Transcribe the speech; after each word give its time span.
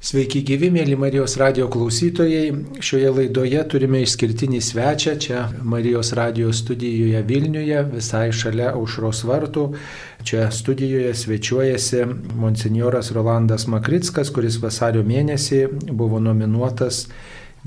Sveiki 0.00 0.40
gyvi, 0.48 0.70
mėly 0.72 0.94
Marijos 0.96 1.34
radio 1.36 1.66
klausytojai. 1.68 2.54
Šioje 2.80 3.10
laidoje 3.12 3.60
turime 3.68 3.98
išskirtinį 4.00 4.60
svečią 4.64 5.12
čia 5.20 5.42
Marijos 5.60 6.14
radio 6.16 6.54
studijoje 6.56 7.20
Vilniuje, 7.28 7.82
visai 7.90 8.30
šalia 8.32 8.70
aušros 8.78 9.20
vartų. 9.28 9.66
Čia 10.24 10.46
studijoje 10.56 11.12
svečiuojasi 11.20 12.06
monsinjoras 12.40 13.12
Rolandas 13.12 13.68
Makrickas, 13.68 14.32
kuris 14.32 14.56
vasario 14.64 15.04
mėnesį 15.04 15.66
buvo 15.92 16.16
nominuotas 16.16 17.02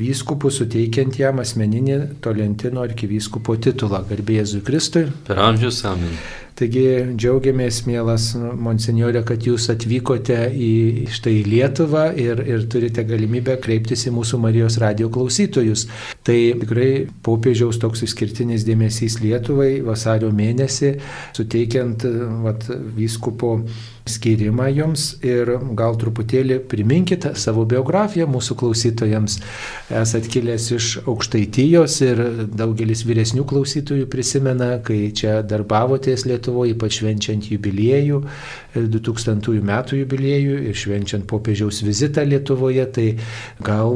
vyskupų 0.02 0.50
suteikiant 0.58 1.22
jam 1.22 1.38
asmeninį 1.44 2.00
Tolentino 2.26 2.82
arkivyskupo 2.82 3.60
titulą. 3.62 4.02
Garbėjai 4.10 4.64
Kristui. 4.66 5.06
Per 5.30 5.38
amžius 5.38 5.86
amen. 5.86 6.18
Taigi 6.54 6.86
džiaugiamės, 7.18 7.80
mielas 7.88 8.28
monsinjorė, 8.38 9.24
kad 9.26 9.42
jūs 9.48 9.72
atvykote 9.74 10.38
į 10.54 10.74
štai 11.10 11.40
Lietuvą 11.48 12.04
ir, 12.22 12.44
ir 12.46 12.68
turite 12.70 13.02
galimybę 13.10 13.56
kreiptis 13.64 14.06
į 14.06 14.14
mūsų 14.14 14.38
Marijos 14.44 14.78
radio 14.84 15.10
klausytojus. 15.14 15.88
Tai 16.22 16.38
tikrai 16.62 16.92
popiežiaus 17.26 17.82
toks 17.82 18.06
išskirtinis 18.06 18.68
dėmesys 18.68 19.18
Lietuvai 19.24 19.80
vasario 19.86 20.30
mėnesį, 20.36 20.94
suteikiant 21.34 22.06
vat, 22.46 22.70
vyskupo 23.00 23.56
skirimą 24.10 24.68
jums 24.76 25.06
ir 25.24 25.48
gal 25.80 25.96
truputėlį 26.00 26.60
priminkite 26.70 27.34
savo 27.40 27.64
biografiją 27.70 28.28
mūsų 28.30 28.58
klausytojams. 28.60 29.38
Esat 30.04 30.28
kilęs 30.32 30.70
iš 30.76 30.90
aukštaitijos 31.08 31.98
ir 32.04 32.22
daugelis 32.52 33.06
vyresnių 33.08 33.46
klausytojų 33.48 34.10
prisimena, 34.12 34.76
kai 34.84 35.08
čia 35.16 35.40
darbavotės 35.48 36.28
Lietuvoje, 36.28 36.43
ypač 36.52 37.00
švenčiant 37.00 37.50
jubiliejų, 37.52 38.20
2000 38.76 39.62
metų 39.64 40.00
jubiliejų 40.02 40.58
ir 40.70 40.78
švenčiant 40.78 41.28
popiežiaus 41.30 41.84
vizitą 41.86 42.26
Lietuvoje, 42.28 42.86
tai 42.96 43.08
gal, 43.64 43.96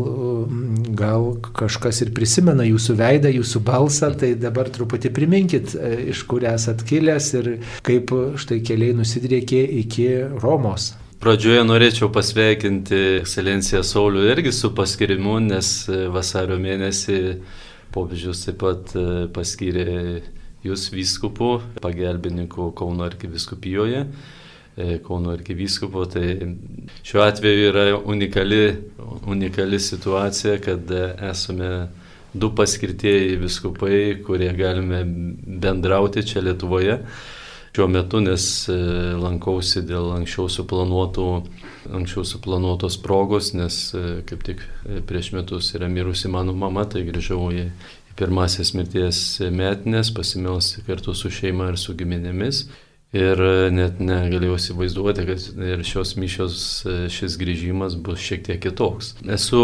gal 0.98 1.32
kažkas 1.58 2.04
ir 2.06 2.14
prisimena 2.16 2.68
jūsų 2.68 2.98
veidą, 3.00 3.34
jūsų 3.34 3.64
balsą, 3.68 4.14
tai 4.20 4.34
dabar 4.40 4.72
truputį 4.74 5.12
priminkit, 5.16 5.76
iš 6.14 6.24
kur 6.30 6.46
esat 6.48 6.86
kilęs 6.88 7.34
ir 7.42 7.52
kaip 7.88 8.14
štai 8.40 8.62
keliai 8.66 8.96
nusidriekė 8.98 9.66
iki 9.84 10.08
Romos. 10.42 10.94
Pradžioje 11.18 11.64
norėčiau 11.66 12.12
pasveikinti 12.14 12.98
ekscelenciją 13.24 13.82
Saulių 13.82 14.28
irgi 14.30 14.52
su 14.54 14.70
paskirimu, 14.78 15.40
nes 15.42 15.70
e, 15.90 16.04
vasario 16.14 16.60
mėnesį 16.62 17.18
popiežius 17.96 18.44
taip 18.46 18.60
pat 18.62 18.94
e, 18.94 19.26
paskyrė 19.34 19.88
jūs 20.68 20.90
vyskupų, 20.94 21.52
pagelbininkų 21.84 22.72
Kauno 22.78 23.08
arkiviskupijoje. 23.08 24.04
E, 24.78 25.00
Kauno 25.06 25.34
arkivyskupo, 25.34 26.06
tai 26.12 26.36
šiuo 27.02 27.24
atveju 27.26 27.72
yra 27.72 27.88
unikali, 27.98 28.62
unikali 29.26 29.80
situacija, 29.82 30.60
kad 30.62 30.92
esame 31.32 31.72
du 32.38 32.52
paskirtieji 32.56 33.40
viskupai, 33.42 33.98
kurie 34.26 34.52
galime 34.54 35.02
bendrauti 35.66 36.26
čia 36.28 36.46
Lietuvoje 36.46 37.02
šiuo 37.78 37.86
metu, 37.94 38.18
nes 38.26 38.44
e, 38.74 38.76
lankausi 39.22 39.84
dėl 39.86 40.08
anksčiau 40.16 40.48
suplanuotų, 40.50 41.26
anksčiau 41.94 42.24
suplanuotos 42.26 42.96
progos, 43.04 43.52
nes 43.54 43.78
e, 43.94 44.02
kaip 44.26 44.42
tik 44.48 44.64
prieš 45.06 45.30
metus 45.36 45.70
yra 45.78 45.86
mirusi 45.86 46.32
mano 46.34 46.56
mama, 46.58 46.88
tai 46.90 47.04
grįžau 47.06 47.52
į 47.54 47.68
pirmasis 48.18 48.74
mirties 48.78 49.22
metinės, 49.54 50.12
pasimelsti 50.16 50.84
kartu 50.88 51.16
su 51.16 51.32
šeima 51.34 51.72
ir 51.72 51.80
su 51.82 51.96
giminėmis. 51.98 52.66
Ir 53.16 53.40
net 53.72 54.02
negalėjau 54.04 54.58
įsivaizduoti, 54.58 55.24
kad 55.30 55.44
ir 55.64 55.84
šios 55.88 56.18
mišios 56.20 56.58
šis 57.14 57.38
grįžimas 57.40 57.96
bus 58.04 58.20
šiek 58.20 58.44
tiek 58.44 58.60
kitoks. 58.66 59.14
Esu 59.32 59.62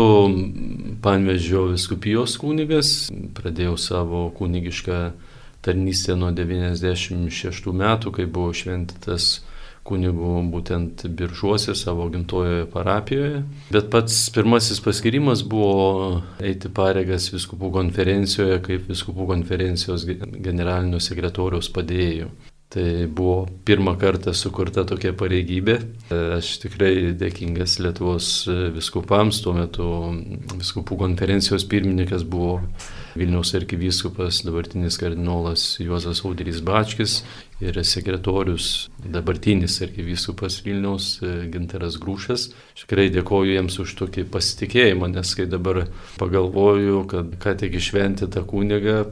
Panvežio 1.03 1.65
viskupijos 1.73 2.37
kunigas, 2.39 2.93
pradėjau 3.35 3.75
savo 3.75 4.29
kunigišką 4.37 5.01
tarnystė 5.63 6.15
nuo 6.19 6.31
96 6.35 7.75
metų, 7.83 8.15
kai 8.15 8.29
buvo 8.31 8.55
šventytas 8.55 9.41
kunigų 9.87 10.37
būtent 10.53 11.03
biržuose 11.17 11.75
savo 11.75 12.07
gimtojoje 12.11 12.67
parapijoje. 12.71 13.43
Bet 13.73 13.89
pats 13.93 14.21
pirmasis 14.35 14.79
paskirimas 14.83 15.43
buvo 15.43 16.21
eiti 16.43 16.71
pareigas 16.71 17.29
viskupų 17.33 17.73
konferencijoje 17.79 18.61
kaip 18.63 18.87
viskupų 18.91 19.27
konferencijos 19.33 20.07
generalinio 20.07 21.03
sekretoriaus 21.03 21.71
padėjėjų. 21.75 22.31
Tai 22.73 23.05
buvo 23.05 23.43
pirmą 23.67 23.93
kartą 24.01 24.31
sukurta 24.33 24.81
tokia 24.89 25.11
pareigybė. 25.13 25.75
Aš 26.39 26.55
tikrai 26.63 27.11
dėkingas 27.19 27.77
Lietuvos 27.85 28.29
viskupams, 28.73 29.43
tuo 29.45 29.53
metu 29.53 29.89
viskupų 30.55 30.97
konferencijos 31.03 31.67
pirmininkas 31.69 32.25
buvo 32.25 32.63
Vilniaus 33.13 33.53
arkivyskupas, 33.57 34.41
dabartinis 34.45 34.97
kardinolas 34.97 35.63
Juozas 35.81 36.23
Audrys 36.25 36.61
Bačkis 36.65 37.19
ir 37.61 37.77
sekretorius, 37.85 38.89
dabartinis 39.05 39.77
arkivyskupas 39.85 40.59
Vilniaus 40.65 41.19
Ginteras 41.53 41.99
Grūšas. 42.01 42.47
Tikrai 42.81 43.07
dėkoju 43.13 43.53
jiems 43.53 43.77
už 43.83 43.93
tokį 44.01 44.25
pasitikėjimą, 44.33 45.11
nes 45.13 45.35
kai 45.37 45.45
dabar 45.51 45.83
pagalvoju, 46.17 47.03
kad 47.11 47.37
ką 47.43 47.55
tik 47.61 47.77
išventi 47.79 48.29
tą 48.33 48.45
kunigą, 48.49 49.03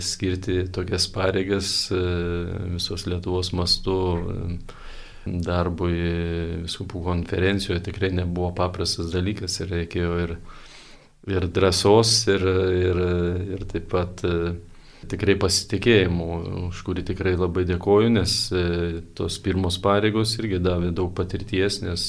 skirti 0.00 0.62
tokias 0.72 1.10
pareigas 1.12 1.74
visos 1.92 3.06
Lietuvos 3.10 3.52
mastu 3.52 3.98
darbui 5.22 5.94
viskupų 6.64 7.04
konferencijoje 7.06 7.84
tikrai 7.86 8.10
nebuvo 8.16 8.50
paprastas 8.56 9.12
dalykas 9.12 9.60
ir 9.60 9.70
reikėjo 9.76 10.14
ir 10.24 10.36
ir 11.30 11.46
drąsos, 11.48 12.12
ir, 12.30 12.44
ir, 12.74 13.00
ir 13.54 13.64
taip 13.70 13.88
pat 13.92 14.22
e, 14.26 14.54
tikrai 15.10 15.36
pasitikėjimų, 15.40 16.28
už 16.68 16.82
kurį 16.86 17.04
tikrai 17.12 17.34
labai 17.38 17.64
dėkoju, 17.68 18.12
nes 18.16 18.36
e, 18.54 18.64
tos 19.18 19.38
pirmos 19.42 19.78
pareigos 19.82 20.34
irgi 20.40 20.62
davė 20.62 20.92
daug 20.94 21.12
patirties, 21.14 21.80
nes 21.84 22.06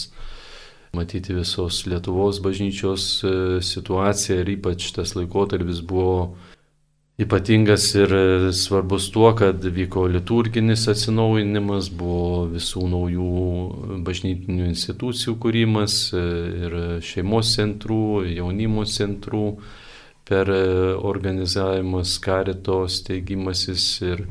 matyti 0.93 1.33
visos 1.33 1.83
Lietuvos 1.89 2.41
bažnyčios 2.43 3.05
e, 3.25 3.35
situaciją 3.65 4.41
ir 4.41 4.55
ypač 4.57 4.91
tas 4.97 5.15
laikotarpis 5.17 5.81
buvo 5.85 6.35
Ypatingas 7.21 7.91
ir 7.93 8.11
svarbus 8.57 9.11
tuo, 9.13 9.35
kad 9.37 9.61
vyko 9.61 10.07
liturginis 10.09 10.87
atsinaujinimas, 10.89 11.91
buvo 11.93 12.47
visų 12.49 12.87
naujų 12.89 13.99
bažnytinių 14.07 14.65
institucijų 14.71 15.35
kūrimas 15.43 15.97
ir 16.17 16.73
šeimos 17.05 17.51
centrų, 17.53 18.23
jaunimo 18.33 18.87
centrų 18.89 19.43
per 20.25 20.49
organizavimas, 20.49 22.15
karito 22.23 22.79
steigimasis 22.89 23.85
ir, 24.09 24.23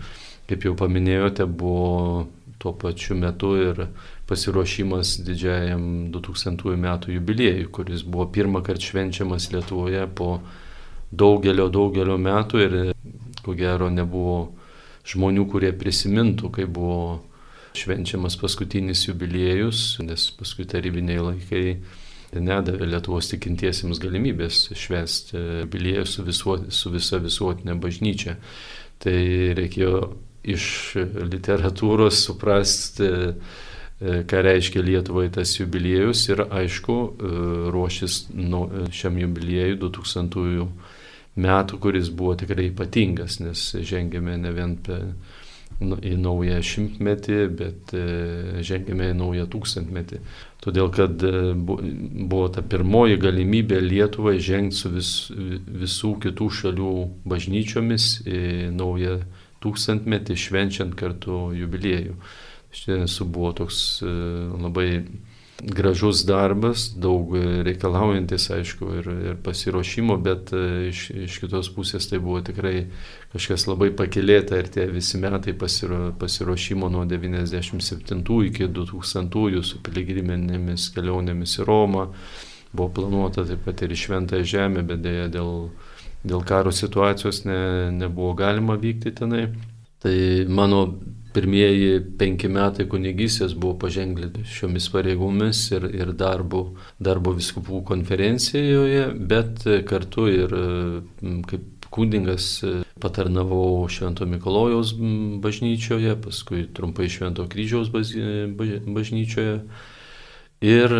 kaip 0.50 0.66
jau 0.66 0.74
paminėjote, 0.82 1.46
buvo 1.46 2.26
tuo 2.58 2.72
pačiu 2.82 3.14
metu 3.14 3.52
ir 3.62 3.84
pasiruošimas 4.26 5.20
didžiajam 5.22 5.86
2000 6.18 6.74
metų 6.88 7.14
jubiliejui, 7.14 7.70
kuris 7.78 8.02
buvo 8.02 8.26
pirmą 8.34 8.66
kartą 8.66 8.90
švenčiamas 8.90 9.52
Lietuvoje 9.54 10.02
po 10.18 10.32
daugelio, 11.12 11.68
daugelio 11.72 12.16
metų 12.18 12.62
ir 12.64 12.76
ko 13.44 13.54
gero 13.58 13.90
nebuvo 13.92 14.52
žmonių, 15.08 15.46
kurie 15.50 15.72
prisimintų, 15.76 16.50
kai 16.54 16.66
buvo 16.70 17.20
švenčiamas 17.76 18.36
paskutinis 18.40 19.06
jubiliejus, 19.08 19.98
nes 20.04 20.28
paskui 20.36 20.66
tarybiniai 20.68 21.22
laikai 21.22 21.64
nedavė 22.32 22.88
Lietuvos 22.88 23.28
tikintiesiems 23.32 24.00
galimybės 24.00 24.70
švęsti 24.78 25.40
jubiliejų 25.64 26.06
su, 26.08 26.24
visuo, 26.24 26.56
su 26.72 26.92
visa 26.92 27.20
visuotinė 27.20 27.76
bažnyčia. 27.80 28.38
Tai 29.02 29.18
reikėjo 29.58 29.98
iš 30.48 30.64
literatūros 31.32 32.22
suprasti, 32.26 33.10
ką 34.00 34.40
reiškia 34.46 34.82
Lietuvai 34.82 35.28
tas 35.34 35.52
jubiliejus 35.58 36.24
ir 36.32 36.44
aišku, 36.48 36.96
ruošis 37.74 38.24
šiam 38.96 39.20
jubiliejui 39.20 39.78
2000 39.82 40.66
metų, 41.36 41.78
kuris 41.80 42.10
buvo 42.12 42.34
tikrai 42.38 42.68
ypatingas, 42.70 43.40
nes 43.40 43.70
žengėme 43.80 44.36
ne 44.40 44.52
vien 44.52 44.76
nu, 45.80 45.96
į 45.98 46.16
naują 46.20 46.58
šimtmetį, 46.64 47.38
bet 47.58 47.94
e, 47.96 48.02
žengėme 48.64 49.10
į 49.12 49.16
naują 49.18 49.46
tūkstantmetį. 49.52 50.20
Todėl, 50.62 50.90
kad 50.94 51.24
e, 51.26 51.32
buvo 51.56 52.46
ta 52.52 52.62
pirmoji 52.62 53.18
galimybė 53.22 53.80
Lietuvai 53.82 54.36
žengti 54.42 54.78
su 54.78 54.92
vis, 54.92 55.12
visų 55.82 56.14
kitų 56.22 56.50
šalių 56.60 56.94
bažnyčiomis 57.28 58.08
į 58.28 58.42
naują 58.76 59.18
tūkstantmetį, 59.62 60.38
švenčiant 60.38 60.96
kartu 60.98 61.48
jubiliejų. 61.56 62.16
Šiandien 62.72 63.10
su 63.10 63.26
buvo 63.28 63.52
toks 63.62 63.78
e, 64.04 64.12
labai 64.62 64.88
gražus 65.60 66.24
darbas, 66.26 66.88
daug 66.96 67.34
reikalaujantis, 67.62 68.48
aišku, 68.50 68.88
ir, 68.98 69.08
ir 69.30 69.36
pasiruošimo, 69.44 70.16
bet 70.22 70.50
e, 70.56 70.62
iš, 70.88 71.04
iš 71.28 71.38
kitos 71.42 71.70
pusės 71.74 72.08
tai 72.10 72.18
buvo 72.22 72.40
tikrai 72.42 72.88
kažkas 73.34 73.68
labai 73.68 73.92
pakilėta 73.96 74.58
ir 74.58 74.70
tie 74.74 74.88
visi 74.90 75.20
metai 75.22 75.54
pasiro, 75.58 76.10
pasiruošimo 76.18 76.90
nuo 76.90 77.04
97 77.06 78.22
iki 78.48 78.66
2000 78.66 79.62
su 79.62 79.80
piligriminėmis 79.86 80.90
kelionėmis 80.96 81.58
į 81.60 81.68
Romą, 81.68 82.08
buvo 82.72 82.90
planuota 82.98 83.46
taip 83.46 83.62
pat 83.66 83.84
ir 83.86 83.94
į 83.94 84.02
Šventąją 84.02 84.48
Žemę, 84.56 84.86
bet 84.88 85.04
dėja 85.06 85.30
dėl, 85.30 85.68
dėl 86.26 86.42
karo 86.48 86.74
situacijos 86.74 87.44
ne, 87.46 87.90
nebuvo 87.94 88.34
galima 88.38 88.74
vykti 88.80 89.14
tenai. 89.14 89.46
Tai 90.02 90.16
mano 90.50 90.88
pirmieji 91.34 92.00
penki 92.20 92.48
metai 92.52 92.86
kunigystės 92.90 93.56
buvo 93.58 93.76
paženklinti 93.86 94.44
šiomis 94.48 94.88
pareigomis 94.92 95.64
ir, 95.72 95.88
ir 95.96 96.12
darbo, 96.18 96.64
darbo 97.00 97.34
viskupų 97.36 97.82
konferencijoje, 97.88 99.06
bet 99.32 99.64
kartu 99.88 100.28
ir 100.32 100.56
kaip 101.50 101.68
kūdingas 101.92 102.46
patarnavau 103.02 103.88
Švento 103.92 104.26
Mikalojaus 104.28 104.94
bažnyčioje, 105.44 106.14
paskui 106.24 106.66
trumpai 106.74 107.10
Švento 107.12 107.46
kryžiaus 107.52 107.90
bažnyčioje. 107.92 109.58
Ir 110.62 110.92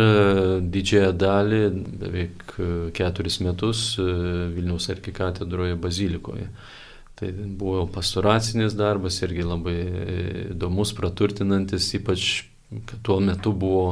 didžiąją 0.75 1.11
dalį, 1.15 1.59
beveik 2.01 2.55
keturis 2.97 3.39
metus 3.45 3.93
Vilniaus 3.97 4.89
arkikatedroje 4.91 5.77
bazilikoje. 5.79 6.49
Tai 7.19 7.29
buvo 7.59 7.85
pastoracinis 7.93 8.73
darbas 8.73 9.21
irgi 9.21 9.45
labai 9.45 9.77
įdomus, 10.53 10.95
praturtinantis, 10.97 11.91
ypač, 11.99 12.29
tuo 13.05 13.19
metu 13.21 13.53
buvo 13.53 13.87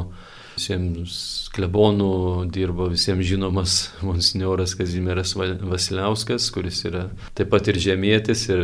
visiems 0.56 1.50
klebonų 1.56 2.10
dirbo 2.54 2.88
visiems 2.92 3.26
žinomas 3.28 3.76
monsinjoras 4.08 4.76
Kazimieras 4.78 5.34
Vasiliauskas, 5.38 6.50
kuris 6.54 6.84
yra 6.90 7.08
taip 7.38 7.52
pat 7.54 7.70
ir 7.72 7.80
žemėtis 7.82 8.48
ir 8.52 8.64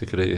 tikrai 0.00 0.28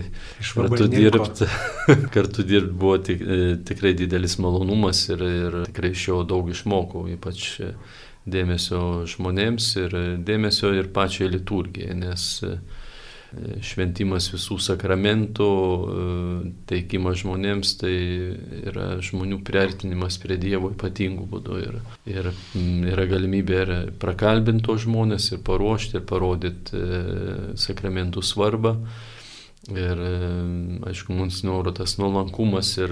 kartu 0.52 0.88
dirbti, 0.92 1.48
kartu 2.14 2.46
dirbti 2.46 2.78
buvo 2.78 2.98
tik, 3.06 3.24
tikrai 3.68 3.94
didelis 3.98 4.38
malonumas 4.42 5.06
ir, 5.10 5.24
ir 5.24 5.60
tikrai 5.70 5.94
iš 5.94 6.08
jo 6.10 6.22
daug 6.28 6.50
išmokau, 6.52 7.06
ypač 7.14 7.50
dėmesio 8.24 9.04
žmonėms 9.10 9.74
ir 9.82 9.98
dėmesio 10.24 10.72
ir 10.78 10.88
pačiai 10.94 11.28
liturgijai, 11.32 11.96
nes 11.98 12.30
šventimas 13.64 14.28
visų 14.32 14.58
sakramentų, 14.62 15.48
e, 15.48 16.52
teikimas 16.70 17.20
žmonėms, 17.22 17.74
tai 17.80 17.94
yra 18.70 18.88
žmonių 19.04 19.40
priartinimas 19.46 20.18
prie 20.22 20.38
Dievo 20.40 20.72
ypatingų 20.74 21.26
būdų. 21.30 21.58
Ir, 21.64 21.80
ir 22.10 22.30
yra 22.92 23.08
galimybė 23.10 23.58
ir 23.64 23.74
prakalbinti 24.02 24.66
tos 24.68 24.84
žmonės, 24.86 25.32
ir 25.34 25.42
paruošti, 25.46 25.98
ir 25.98 26.06
parodyti 26.08 26.78
e, 26.78 27.02
sakramentų 27.60 28.24
svarbą. 28.24 28.78
Ir 29.72 30.00
aišku, 30.84 31.14
mums 31.16 31.38
noro 31.40 31.72
tas 31.72 31.94
nuolankumas 31.96 32.74
ir, 32.76 32.90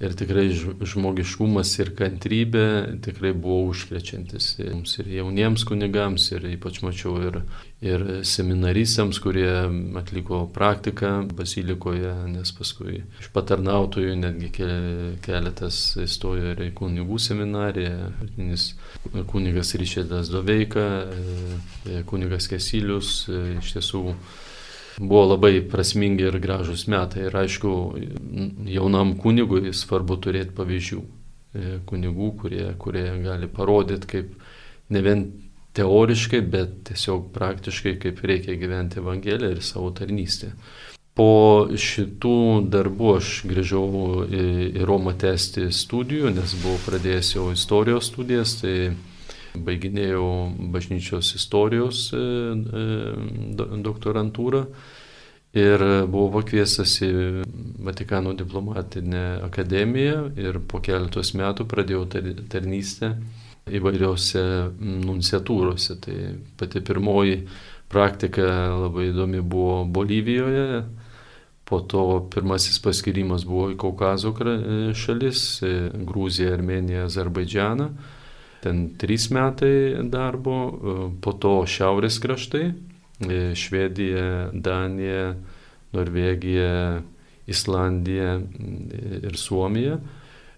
ir 0.00 0.14
tikrai 0.16 0.46
žmogiškumas 0.48 1.74
ir 1.82 1.90
kantrybė 1.98 2.64
tikrai 3.04 3.34
buvo 3.36 3.66
užkrečiantis. 3.74 4.54
Mums 4.64 4.96
ir 5.02 5.10
jauniems 5.18 5.66
kunigams, 5.68 6.30
ir 6.32 6.48
ypač 6.54 6.80
mačiau 6.86 7.18
ir, 7.20 7.42
ir 7.84 8.04
seminaristams, 8.24 9.18
kurie 9.20 9.50
atliko 9.98 10.46
praktiką 10.54 11.10
bazilikoje, 11.36 12.12
nes 12.32 12.52
paskui 12.56 13.02
iš 13.20 13.28
patarnautojų 13.34 14.14
netgi 14.20 14.50
keletas 15.24 15.80
įstojo 16.00 16.54
ir 16.54 16.64
į 16.68 16.70
kunigų 16.78 17.20
seminariją. 17.20 18.10
Kunigas 19.28 19.74
Ryšėdas 19.76 20.32
Doveika, 20.32 20.86
kunigas 22.08 22.48
Kesilius, 22.48 23.26
iš 23.58 23.76
tiesų 23.76 24.02
buvo 24.96 25.26
labai 25.34 25.60
prasmingi 25.68 26.24
ir 26.30 26.40
gražus 26.40 26.86
metai. 26.88 27.26
Ir 27.28 27.36
aišku, 27.36 27.70
jaunam 28.72 29.16
kunigui 29.20 29.74
svarbu 29.76 30.16
turėti 30.24 30.56
pavyzdžių. 30.56 31.02
E, 31.56 31.78
kunigų, 31.88 32.30
kurie, 32.40 32.64
kurie 32.80 33.04
gali 33.24 33.48
parodyti, 33.48 34.08
kaip 34.10 34.32
ne 34.92 35.02
vien 35.04 35.26
teoriškai, 35.76 36.42
bet 36.50 36.76
tiesiog 36.90 37.30
praktiškai, 37.34 37.96
kaip 38.02 38.20
reikia 38.26 38.56
gyventi 38.60 39.00
Evangeliją 39.02 39.56
ir 39.56 39.64
savo 39.64 39.92
tarnystę. 39.96 40.52
Po 41.16 41.64
šitų 41.72 42.38
darbų 42.68 43.12
aš 43.16 43.28
grįžau 43.48 43.86
į, 44.28 44.46
į 44.76 44.88
Romą 44.88 45.14
tęsti 45.16 45.70
studijų, 45.72 46.32
nes 46.36 46.52
buvau 46.60 46.76
pradėjęs 46.84 47.30
jau 47.38 47.46
istorijos 47.54 48.10
studijas, 48.10 48.58
tai 48.60 48.74
baiginėjau 49.56 50.26
bažnyčios 50.74 51.32
istorijos 51.38 52.10
e, 52.12 52.20
e, 52.20 52.84
doktorantūrą 53.86 54.66
ir 55.56 55.84
buvau 56.12 56.28
pakviestas 56.34 56.98
į 57.04 57.10
Vatikano 57.86 58.34
diplomatinę 58.36 59.24
akademiją 59.46 60.18
ir 60.36 60.60
po 60.68 60.82
keletos 60.84 61.32
metų 61.38 61.64
pradėjau 61.70 62.04
tarnystę 62.52 63.14
įvairiose 63.66 64.42
nunciatūrose. 64.80 65.98
Tai 66.02 66.18
pati 66.58 66.82
pirmoji 66.86 67.40
praktika 67.90 68.46
labai 68.74 69.10
įdomi 69.12 69.40
buvo 69.42 69.84
Bolivijoje, 69.84 70.84
po 71.66 71.80
to 71.82 72.28
pirmasis 72.30 72.78
paskirimas 72.82 73.46
buvo 73.46 73.72
į 73.72 73.78
Kaukazo 73.80 74.34
šalis- 74.94 75.62
Gruziją, 76.10 76.52
Armeniją, 76.54 77.08
Azerbaidžianą 77.10 77.90
ten 78.66 78.96
trys 78.98 79.30
metai 79.30 80.02
darbo, 80.10 80.56
e, 80.66 80.94
po 81.22 81.32
to 81.38 81.62
šiaurės 81.70 82.18
kraštai 82.22 82.64
e,- 82.66 82.74
Švedija, 83.62 84.50
Danija, 84.52 85.34
Norvegija, 85.94 87.02
Islandija 87.46 88.38
mm, 88.40 89.22
ir 89.22 89.36
Suomija. 89.38 90.00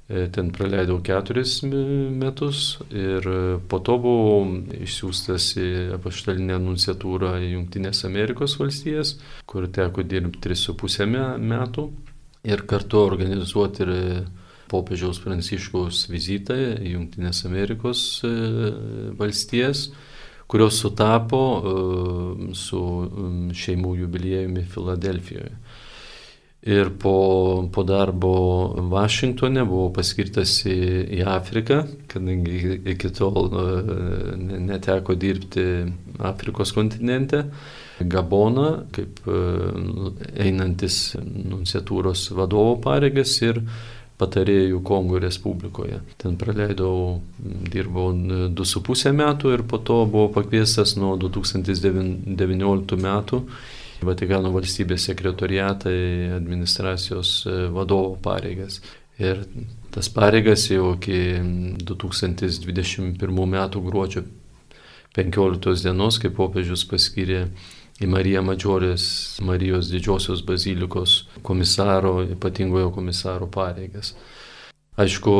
E, 0.09 0.25
ten 0.33 0.49
praleidau 0.57 1.03
keturis 1.05 1.59
metus 1.69 2.79
ir 2.89 3.27
po 3.69 3.81
to 3.85 3.99
buvau 4.01 4.47
išsiųstas 4.81 5.51
į 5.61 5.69
apaštalinę 5.99 6.57
nunciatūrą 6.65 7.35
į 7.45 7.51
Junktinės 7.59 8.07
Amerikos 8.09 8.57
valstijas, 8.57 9.19
kur 9.45 9.69
teko 9.69 10.07
dirbti 10.09 10.41
3,5 10.49 11.37
metų 11.53 11.91
ir 12.49 12.65
kartu 12.71 13.03
organizuoti 13.05 13.85
ir 13.85 13.93
popiežiaus 14.69 15.21
Pranciškaus 15.25 16.07
vizitą 16.13 16.57
į 16.57 16.95
Junktinės 16.95 17.45
Amerikos 17.49 18.05
e, 18.25 18.33
valstijas, 19.19 19.91
kurios 20.49 20.81
sutapo 20.81 21.43
e, 21.59 21.75
su 22.57 22.81
šeimų 23.53 23.95
jubiliejumi 24.03 24.65
Filadelfijoje. 24.73 25.53
Ir 26.67 26.91
po, 26.99 27.69
po 27.73 27.83
darbo 27.87 28.33
Vašingtone 28.91 29.63
buvau 29.63 29.93
paskirtas 29.95 30.57
į, 30.67 30.79
į 31.21 31.21
Afriką, 31.31 31.85
kadangi 32.11 32.81
iki 32.95 33.13
tol 33.15 33.47
e, 33.47 33.67
neteko 34.67 35.15
dirbti 35.15 35.67
Afrikos 36.19 36.75
kontinente. 36.75 37.45
Gaboną 37.99 38.67
kaip 38.95 39.23
einantis 40.39 41.15
nunciatūros 41.19 42.29
vadovo 42.35 42.77
pareigas 42.83 43.33
ir 43.43 43.63
patarėjų 44.19 44.83
Kongo 44.87 45.19
Respublikoje. 45.23 46.01
Ten 46.19 46.37
praleidau, 46.39 47.21
dirbau 47.71 48.11
2,5 48.15 49.15
metų 49.15 49.55
ir 49.55 49.65
po 49.71 49.79
to 49.79 50.01
buvau 50.11 50.33
pakviestas 50.35 50.97
nuo 50.99 51.15
2019 51.23 52.99
metų 53.05 53.43
Vatikano 54.07 54.53
valstybės 54.55 55.09
sekretoriatą 55.09 55.91
į 55.91 56.09
administracijos 56.37 57.33
e, 57.47 57.55
vadovo 57.75 58.15
pareigas. 58.23 58.79
Ir 59.19 59.43
tas 59.91 60.07
pareigas 60.15 60.69
jau 60.71 60.93
iki 60.95 61.19
2021 61.83 63.19
metų 63.55 63.83
gruodžio 63.83 64.23
15 65.19 65.83
dienos, 65.83 66.21
kai 66.23 66.31
popiežius 66.31 66.85
paskyrė 66.87 67.49
į 67.99 68.07
Mariją 68.13 68.45
Madžiorės 68.47 69.05
Marijos 69.43 69.91
didžiosios 69.91 70.45
bazilikos 70.47 71.25
komisaro, 71.43 72.21
ypatingojo 72.37 72.93
komisaro 72.95 73.49
pareigas. 73.51 74.15
Aišku, 74.99 75.33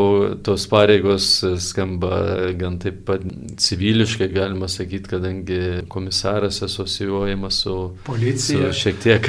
tos 0.47 0.69
pareigos 0.71 1.25
skamba 1.59 2.53
gan 2.55 2.77
taip 2.79 3.01
pat 3.09 3.25
civiliškai, 3.59 4.29
galima 4.31 4.69
sakyti, 4.71 5.11
kadangi 5.11 5.61
komisaras 5.91 6.63
asocijuojamas 6.63 7.59
su 7.65 7.75
policija. 8.07 8.71
Su 8.73 8.81
šiek 8.81 9.03
tiek 9.03 9.27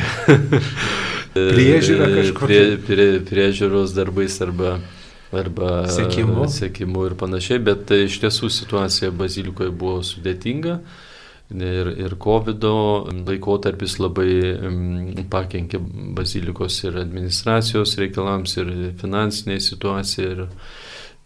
priežiūra 1.34 2.12
kažkokia. 2.14 2.46
Prie, 2.46 2.78
prie, 2.86 3.10
priežiūros 3.26 3.96
darbais 3.98 4.38
arba, 4.46 4.78
arba 5.34 5.88
sekimu. 5.90 6.46
sekimu 6.54 7.10
ir 7.10 7.18
panašiai, 7.18 7.66
bet 7.66 7.90
iš 7.98 8.22
tiesų 8.22 8.52
situacija 8.54 9.10
bazilikoje 9.10 9.74
buvo 9.74 10.04
sudėtinga 10.06 10.78
ir, 11.56 11.94
ir 11.98 12.16
COVID 12.22 12.66
laikotarpis 13.28 13.98
labai 14.00 15.24
pakenkė 15.32 15.80
bazilikos 16.18 16.84
ir 16.86 17.00
administracijos 17.02 17.98
reikalams 18.02 18.58
ir 18.62 18.72
finansiniai 19.02 19.64
situacijai. 19.64 20.30
Ir 20.36 20.46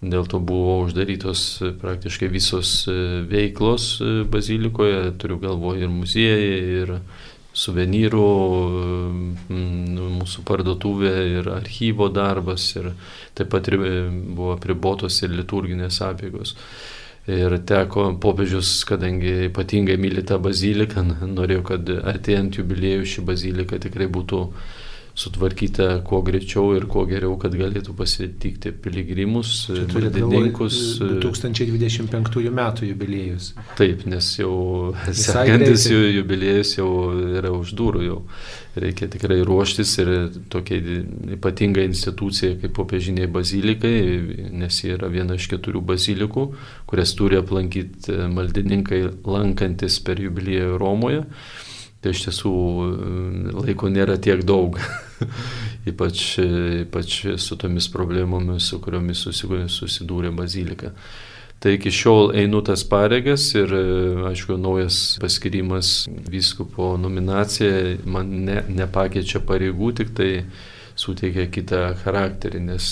dėl 0.03 0.27
to 0.27 0.39
buvo 0.43 0.81
uždarytos 0.83 1.63
praktiškai 1.79 2.27
visos 2.31 2.71
e, 2.91 2.95
veiklos 3.29 3.85
e, 4.03 4.09
bazilikoje, 4.27 5.13
turiu 5.19 5.37
galvoje 5.39 5.85
ir 5.85 5.93
muziejai, 5.93 6.57
ir 6.81 6.91
suvenyrų, 7.53 8.27
mūsų 9.53 10.43
parduotuvė 10.47 11.13
ir 11.37 11.49
archyvo 11.53 12.07
darbas 12.09 12.65
ir 12.79 12.89
taip 13.37 13.51
pat 13.53 13.69
buvo 13.77 14.55
pribotos 14.61 15.19
ir 15.21 15.35
liturginės 15.37 16.01
apėgos. 16.01 16.55
Ir 17.23 17.53
teko 17.63 18.09
popiežius, 18.19 18.81
kadangi 18.83 19.45
ypatingai 19.47 19.95
myli 19.95 20.25
tą 20.27 20.41
baziliką, 20.43 21.05
norėjau, 21.31 21.61
kad 21.69 21.91
artėjant 22.11 22.57
jubiliejų 22.59 23.05
ši 23.07 23.23
bazilika 23.29 23.79
tikrai 23.79 24.09
būtų 24.11 24.41
sutvarkyta 25.15 25.99
kuo 26.07 26.21
greičiau 26.25 26.73
ir 26.73 26.87
kuo 26.89 27.03
geriau, 27.05 27.35
kad 27.41 27.53
galėtų 27.53 27.93
pasitikti 27.97 28.71
piligrimus, 28.81 29.67
maldininkus. 29.93 30.79
2025 31.21 32.49
metų 32.49 32.89
jubiliejus. 32.89 33.51
Taip, 33.77 34.07
nes 34.09 34.31
jau 34.39 34.55
sekantis 35.25 35.85
jubiliejus 35.91 36.77
jau 36.79 36.89
yra 37.37 37.53
už 37.53 37.75
durų 37.77 38.05
jau. 38.07 38.19
Reikia 38.73 39.05
tikrai 39.13 39.37
ruoštis 39.45 39.91
ir 40.01 40.09
tokia 40.49 40.79
ypatinga 41.35 41.83
institucija 41.85 42.55
kaip 42.63 42.73
popiežiniai 42.73 43.29
bazilikai, 43.29 43.93
nes 44.49 44.79
jie 44.81 44.95
yra 44.95 45.11
viena 45.13 45.37
iš 45.37 45.45
keturių 45.51 45.83
bazilikų, 45.93 46.47
kurias 46.89 47.13
turi 47.19 47.37
aplankyti 47.37 48.17
maldininkai 48.33 49.03
lankantis 49.29 49.99
per 50.01 50.25
jubiliejų 50.25 50.81
Romoje 50.81 51.21
tai 52.03 52.11
iš 52.11 52.25
tiesų 52.27 52.53
mm, 52.53 53.51
laiko 53.63 53.89
nėra 53.91 54.17
tiek 54.21 54.43
daug, 54.47 54.79
ypač, 55.89 56.23
ypač 56.83 57.19
su 57.39 57.59
tomis 57.59 57.87
problemomis, 57.93 58.67
su 58.71 58.81
kuriomis 58.83 59.23
susidūrė 59.23 60.33
bazilika. 60.35 60.91
Tai 61.63 61.77
iki 61.77 61.93
šiol 61.95 62.33
einu 62.35 62.59
tas 62.67 62.81
pareigas 62.83 63.45
ir, 63.55 63.71
aišku, 64.27 64.57
naujas 64.59 64.97
paskirimas 65.23 65.93
vyskupo 66.27 66.97
nominacija 66.99 68.01
man 68.03 68.33
ne, 68.49 68.57
nepakeičia 68.67 69.39
pareigų, 69.47 69.93
tik 70.01 70.11
tai 70.17 70.31
suteikia 70.99 71.47
kitą 71.55 71.85
charakterį, 72.03 72.59
nes 72.67 72.89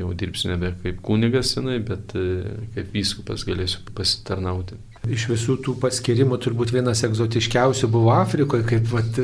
jau 0.00 0.14
dirbsiu 0.16 0.54
nebe 0.54 0.72
kaip 0.80 1.04
kunigas 1.04 1.52
senai, 1.58 1.76
bet 1.84 2.16
kaip 2.16 2.96
vyskupas 2.96 3.44
galėsiu 3.44 3.84
pasitarnauti. 3.92 4.80
Iš 5.06 5.28
visų 5.30 5.54
tų 5.62 5.76
paskirimų 5.78 6.36
turbūt 6.42 6.72
vienas 6.74 7.04
egzotiškiausių 7.06 7.88
buvo 7.94 8.10
Afrikoje, 8.16 8.64
kaip 8.66 8.88
vat, 8.90 9.18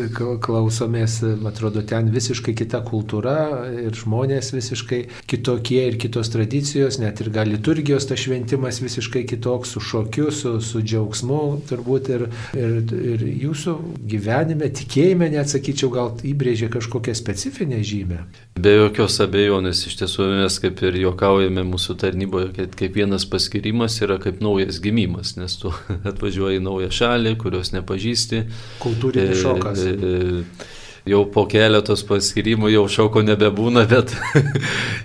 klausomės, 0.44 1.16
atrodo, 1.48 1.82
ten 1.82 2.06
visiškai 2.12 2.54
kita 2.54 2.78
kultūra 2.86 3.64
ir 3.82 3.96
žmonės 3.98 4.52
visiškai 4.54 5.00
kitokie 5.26 5.80
ir 5.88 5.98
kitos 5.98 6.30
tradicijos, 6.30 7.00
net 7.02 7.18
ir 7.24 7.32
gal 7.34 7.50
liturgijos 7.50 8.06
tas 8.06 8.22
šventimas 8.22 8.78
visiškai 8.84 9.24
kitoks, 9.32 9.72
su 9.74 9.82
šokiu, 9.82 10.28
su, 10.30 10.54
su 10.62 10.84
džiaugsmu 10.84 11.40
turbūt 11.66 12.12
ir, 12.14 12.26
ir, 12.54 12.78
ir 13.14 13.26
jūsų 13.42 13.74
gyvenime, 14.12 14.70
tikėjime, 14.78 15.32
neatsakyčiau, 15.34 15.90
gal 15.96 16.14
įbrėžė 16.22 16.70
kažkokią 16.76 17.16
specifinę 17.18 17.82
žymę. 17.82 18.20
Be 18.62 18.76
jokios 18.76 19.18
abejonės, 19.24 19.82
iš 19.90 19.98
tiesų 20.04 20.30
mes 20.44 20.62
kaip 20.62 20.84
ir 20.86 21.02
juokaujame 21.08 21.66
mūsų 21.66 21.98
tarnyboje, 22.04 22.52
kad 22.60 22.78
kiekvienas 22.78 23.26
paskirimas 23.26 23.98
yra 24.04 24.20
kaip 24.22 24.38
naujas 24.44 24.78
gimimas, 24.84 25.34
nes 25.40 25.58
tu 25.58 25.71
atvažiuoji 26.12 26.60
į 26.60 26.64
naują 26.66 26.92
šalį, 26.92 27.34
kurios 27.40 27.72
nepažįsti. 27.74 28.44
Kultūrinis 28.82 29.36
e, 29.36 29.40
šokas. 29.42 29.82
E, 29.82 29.92
e, 29.92 30.70
jau 31.12 31.22
po 31.34 31.44
keletos 31.50 32.04
paskirimų 32.06 32.70
jau 32.72 32.84
šoko 32.96 33.24
nebebūna, 33.26 33.84
bet 33.92 34.14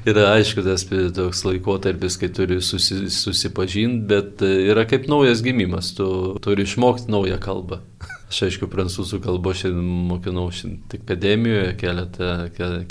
yra 0.08 0.32
aišku 0.36 0.66
tas 0.66 0.86
toks 0.88 1.44
laikotarpis, 1.48 2.20
kai 2.22 2.30
turi 2.34 2.60
susi, 2.66 3.08
susipažinti, 3.14 4.04
bet 4.10 4.46
yra 4.46 4.86
kaip 4.90 5.10
naujas 5.12 5.42
gimimas, 5.46 5.94
tu 5.98 6.10
turi 6.44 6.68
išmokti 6.68 7.12
naują 7.14 7.40
kalbą. 7.44 7.82
Aš 8.28 8.44
aišku, 8.50 8.68
prancūzų 8.68 9.22
kalbą 9.24 9.56
šiandien 9.56 9.92
mokinau 10.10 10.50
šiandien 10.52 10.82
tik 10.92 11.06
akademijoje 11.08 11.78
keletą, 11.80 12.32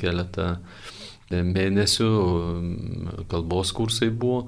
keletą 0.00 0.54
mėnesių, 1.26 2.08
kalbos 3.28 3.72
kursai 3.76 4.08
buvo 4.14 4.46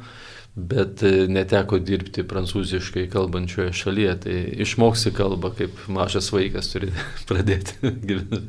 bet 0.58 1.02
e, 1.06 1.12
neteko 1.30 1.78
dirbti 1.82 2.24
prancūziškai 2.28 3.06
kalbančioje 3.12 3.72
šalyje, 3.78 4.14
tai 4.24 4.36
išmoksi 4.64 5.12
kalbą, 5.16 5.52
kaip 5.58 5.82
mažas 5.92 6.30
vaikas 6.34 6.72
turi 6.72 6.90
pradėti, 7.28 7.92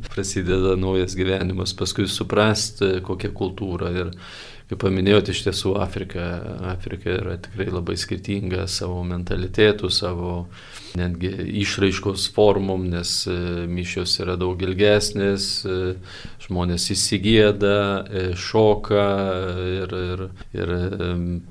prasideda 0.10 0.76
naujas 0.80 1.16
gyvenimas, 1.20 1.76
paskui 1.78 2.08
suprasti, 2.10 2.98
e, 2.98 3.04
kokia 3.06 3.32
kultūra 3.36 3.94
ir 3.96 4.14
kaip 4.70 4.82
paminėjote, 4.84 5.34
iš 5.34 5.46
tiesų 5.48 5.74
Afrika, 5.82 6.26
Afrika 6.70 7.10
yra 7.16 7.40
tikrai 7.42 7.72
labai 7.74 7.96
skirtinga 7.98 8.68
savo 8.70 9.02
mentalitetu, 9.08 9.90
savo 9.94 10.44
netgi 10.98 11.30
išraiškos 11.62 12.30
formom, 12.34 12.86
nes 12.90 13.12
e, 13.28 13.36
mišios 13.70 14.16
yra 14.24 14.36
daug 14.40 14.60
ilgesnės, 14.64 15.48
e, 15.66 15.78
žmonės 16.46 16.88
įsigėda, 16.96 17.76
e, 18.10 18.24
šoka 18.40 19.06
ir, 19.76 19.96
ir, 20.10 20.24
ir 20.58 20.74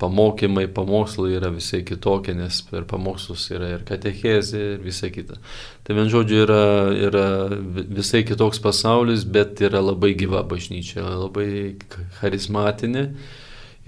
pamokymai, 0.00 0.66
pamokslai 0.74 1.36
yra 1.38 1.52
visai 1.54 1.84
kitokie, 1.86 2.34
nes 2.38 2.60
per 2.70 2.86
pamokslus 2.90 3.48
yra 3.54 3.74
ir 3.76 3.84
katechezė 3.88 4.64
ir 4.74 4.84
visa 4.84 5.12
kita. 5.14 5.38
Tai 5.86 5.96
vien 5.96 6.10
žodžiu 6.12 6.42
yra, 6.44 6.62
yra 7.08 7.26
visai 7.72 8.24
kitoks 8.28 8.60
pasaulis, 8.64 9.24
bet 9.24 9.62
yra 9.64 9.82
labai 9.84 10.14
gyva 10.18 10.42
bažnyčia, 10.48 11.04
labai 11.06 11.78
charizmatinė, 12.18 13.08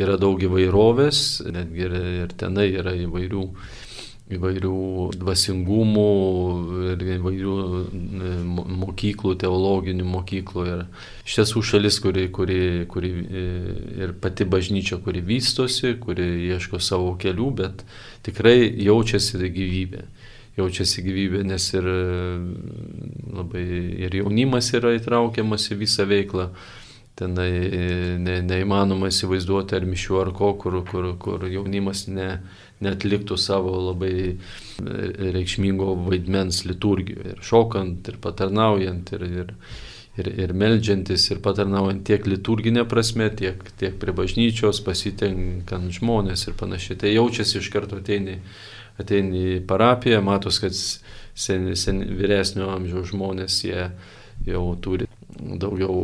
yra 0.00 0.16
daug 0.21 0.40
įvairovės, 0.40 1.42
netgi 1.52 1.87
ir, 1.88 1.97
ir 2.25 2.35
tenai 2.40 2.71
yra 2.73 2.95
įvairių 2.97 3.45
įvairių 4.37 4.75
dvasingumų 5.18 6.06
ir 6.92 7.04
įvairių 7.16 7.54
e, 7.58 8.34
mokyklų, 8.80 9.34
teologinių 9.42 10.06
mokyklų. 10.06 10.66
Ir 10.70 10.84
iš 11.26 11.40
tiesų 11.40 11.64
šalis, 11.72 11.99
kuri, 12.04 12.28
kuri, 12.34 12.60
kuri 12.90 13.10
e, 13.10 13.44
ir 14.04 14.14
pati 14.22 14.46
bažnyčia, 14.49 15.00
kuri 15.04 15.25
vystosi, 15.26 15.96
kuri 16.02 16.28
ieško 16.50 16.80
savo 16.82 17.16
kelių, 17.20 17.50
bet 17.62 17.84
tikrai 18.26 18.58
jaučiasi 18.87 19.40
gyvybė 19.50 20.06
jaučiasi 20.58 21.04
gyvybė, 21.06 21.44
nes 21.46 21.66
ir 21.76 21.87
labai 23.32 23.64
ir 24.06 24.16
jaunimas 24.20 24.72
yra 24.76 24.94
įtraukiamas 24.99 25.70
į 25.72 25.80
visą 25.84 26.06
veiklą. 26.10 26.50
Tenai 27.20 27.50
ne, 28.22 28.38
neįmanoma 28.46 29.10
įsivaizduoti 29.10 29.76
ar 29.76 29.84
mišių 29.84 30.20
ar 30.22 30.30
ko, 30.37 30.54
kur, 30.60 30.78
kur, 30.88 31.10
kur 31.20 31.44
jaunimas 31.52 32.06
ne, 32.08 32.30
netliktų 32.84 33.37
savo 33.40 33.76
labai 33.90 34.38
reikšmingo 34.80 35.92
vaidmens 36.06 36.64
liturgijoje. 36.68 37.37
Ir 37.37 37.44
šokant, 37.44 38.08
ir 38.08 38.18
patarnaujant, 38.25 39.12
ir, 39.16 39.25
ir, 39.28 39.54
ir, 40.18 40.32
ir 40.46 40.56
melžiantis, 40.56 41.28
ir 41.30 41.42
patarnaujant 41.44 42.02
tiek 42.08 42.26
liturginė 42.28 42.87
prasme, 42.88 43.28
tiek, 43.37 43.62
tiek 43.80 43.96
prie 44.00 44.16
bažnyčios, 44.16 44.82
pasitenkant 44.87 45.92
žmonės 46.00 46.49
ir 46.49 46.58
panašiai. 46.60 47.00
Tai 47.04 47.14
jaučiasi 47.14 47.60
iš 47.60 47.72
karto 47.75 48.00
ateini 48.00 48.40
ateini 49.00 49.44
į 49.56 49.60
parapiją, 49.68 50.20
matos, 50.25 50.60
kad 50.62 50.76
sen, 50.76 51.70
sen, 51.78 52.02
vyresnio 52.18 52.70
amžiaus 52.75 53.12
žmonės 53.14 53.62
jie 53.66 53.88
jau 54.49 54.64
turi 54.82 55.09
daugiau 55.61 55.94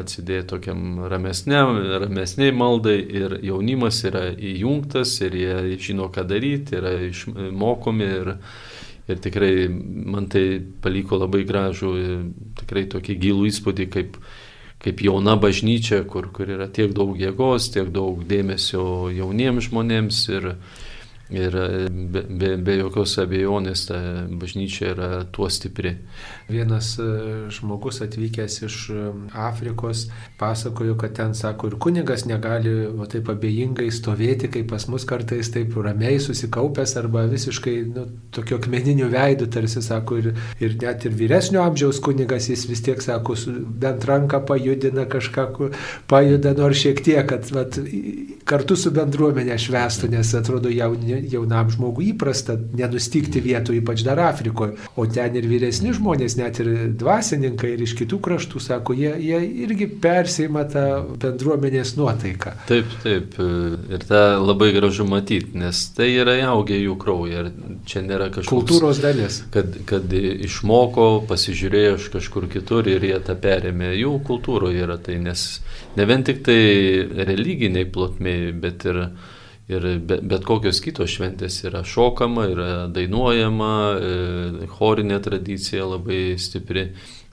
atsidėti 0.00 0.48
tokiam 0.52 1.02
ramesniam, 1.10 1.76
ramesniai 2.02 2.52
maldai 2.54 2.98
ir 3.00 3.36
jaunimas 3.44 4.02
yra 4.08 4.28
įjungtas 4.32 5.14
ir 5.26 5.36
jie 5.38 5.56
žino, 5.80 6.10
ką 6.12 6.26
daryti, 6.28 6.76
yra 6.78 6.94
išmokomi 7.08 8.08
ir, 8.20 8.32
ir 9.08 9.22
tikrai 9.24 9.68
man 9.68 10.28
tai 10.32 10.60
paliko 10.84 11.20
labai 11.22 11.44
gražų, 11.48 11.92
tikrai 12.62 12.86
tokį 12.92 13.18
gilų 13.26 13.48
įspūdį, 13.50 13.88
kaip, 13.96 14.20
kaip 14.82 15.04
jauna 15.06 15.38
bažnyčia, 15.40 16.02
kur, 16.08 16.30
kur 16.34 16.52
yra 16.52 16.68
tiek 16.68 16.94
daug 16.96 17.16
jėgos, 17.18 17.70
tiek 17.74 17.92
daug 17.94 18.24
dėmesio 18.28 19.10
jauniems 19.14 19.70
žmonėms 19.70 20.24
ir, 20.36 20.52
Ir 21.32 21.54
e, 21.56 21.88
be, 21.88 22.22
be, 22.28 22.50
be 22.60 22.74
jokios 22.76 23.14
abejonės 23.22 23.86
ta 23.88 23.98
bažnyčia 24.28 24.90
yra 24.92 25.08
tuo 25.32 25.48
stipri. 25.52 25.94
Vienas 26.52 26.90
e, 27.00 27.06
žmogus 27.52 28.02
atvykęs 28.04 28.58
iš 28.66 28.76
e, 28.92 29.04
Afrikos 29.40 30.04
pasakojo, 30.40 30.98
kad 31.00 31.14
ten, 31.16 31.32
sako, 31.38 31.70
ir 31.70 31.78
kunigas 31.80 32.26
negali 32.28 32.74
o 32.90 33.08
taip 33.08 33.30
abejingai 33.32 33.88
stovėti, 33.94 34.50
kaip 34.52 34.68
pas 34.74 34.84
mus 34.92 35.06
kartais 35.08 35.48
taip 35.54 35.72
ramiai 35.72 36.20
susikaupęs 36.20 36.96
arba 37.00 37.24
visiškai 37.32 37.76
nu, 37.94 38.04
tokio 38.36 38.60
akmeniniu 38.60 39.08
veidu, 39.12 39.48
tarsi, 39.52 39.80
sako, 39.84 40.20
ir, 40.20 40.30
ir 40.60 40.76
net 40.82 41.08
ir 41.08 41.16
vyresnio 41.16 41.64
amžiaus 41.64 42.02
kunigas 42.04 42.50
jis 42.52 42.66
vis 42.68 42.84
tiek, 42.84 43.00
sako, 43.00 43.38
bent 43.80 44.04
ranką 44.08 44.42
pajudina 44.52 45.08
kažką, 45.08 45.48
pajuda 46.12 46.52
nors 46.60 46.84
šiek 46.84 47.00
tiek, 47.08 47.24
kad 47.32 47.48
vat, 47.56 47.80
kartu 48.48 48.76
su 48.78 48.92
bendruomenė 48.94 49.56
švestų, 49.60 50.10
nes 50.12 50.32
atrodo 50.38 50.70
jauni 50.72 51.20
jaunam 51.32 51.70
žmogui 51.72 52.10
įprasta 52.12 52.56
nenustikti 52.76 53.42
vietų, 53.44 53.76
ypač 53.80 54.04
dar 54.06 54.20
Afrikoje. 54.26 54.76
O 54.96 55.06
ten 55.06 55.36
ir 55.38 55.46
vyresni 55.50 55.94
žmonės, 55.96 56.36
net 56.40 56.60
ir 56.62 56.70
dvasininkai 56.98 57.74
ir 57.74 57.84
iš 57.86 57.94
kitų 58.00 58.20
kraštų, 58.24 58.62
sako, 58.62 58.96
jie, 58.98 59.12
jie 59.22 59.40
irgi 59.66 59.88
persima 60.02 60.64
tą 60.70 60.86
bendruomenės 61.22 61.94
nuotaiką. 61.98 62.54
Taip, 62.70 62.96
taip. 63.04 63.38
Ir 63.92 64.06
tą 64.08 64.22
labai 64.42 64.72
gražu 64.76 65.06
matyti, 65.08 65.56
nes 65.58 65.84
tai 65.96 66.10
yra 66.16 66.36
įaugę 66.42 66.78
jų 66.78 66.98
kraują. 67.00 67.46
Ir 67.46 67.78
čia 67.88 68.04
nėra 68.04 68.28
kažkoks... 68.32 68.52
Kultūros 68.52 69.02
dalis. 69.02 69.42
Kad, 69.54 69.78
kad 69.88 70.12
išmoko, 70.12 71.08
pasižiūrėjo 71.30 71.96
iš 71.98 72.10
kažkur 72.16 72.48
kitur 72.52 72.88
ir 72.90 73.04
jie 73.06 73.18
tą 73.24 73.36
perėmė. 73.40 73.92
Jų 73.98 74.16
kultūroje 74.26 74.84
yra 74.84 74.98
tai, 75.02 75.18
nes 75.22 75.46
ne 75.96 76.06
vien 76.08 76.24
tik 76.26 76.42
tai 76.46 76.60
religiniai 77.28 77.88
plotmėjai, 78.32 78.60
bet 78.60 78.90
ir 78.90 79.06
Ir 79.70 79.84
bet, 80.02 80.24
bet 80.26 80.42
kokios 80.44 80.80
kitos 80.82 81.08
šventės 81.14 81.60
yra 81.64 81.84
šokama, 81.86 82.48
yra 82.50 82.88
dainuojama, 82.92 83.74
e, 83.94 84.66
chorinė 84.68 85.20
tradicija 85.22 85.86
labai 85.86 86.34
stipri. 86.36 86.90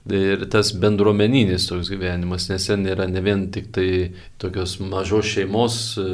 Ir 0.08 0.46
tas 0.48 0.70
bendruomeninis 0.72 1.66
toks 1.68 1.90
gyvenimas, 1.90 2.46
nes 2.48 2.64
ten 2.70 2.86
yra 2.86 3.08
ne 3.10 3.20
vien 3.20 3.48
tik 3.50 3.72
tai 3.74 4.14
tokios 4.38 4.78
mažos 4.80 5.26
šeimos 5.26 5.98
e, 5.98 6.06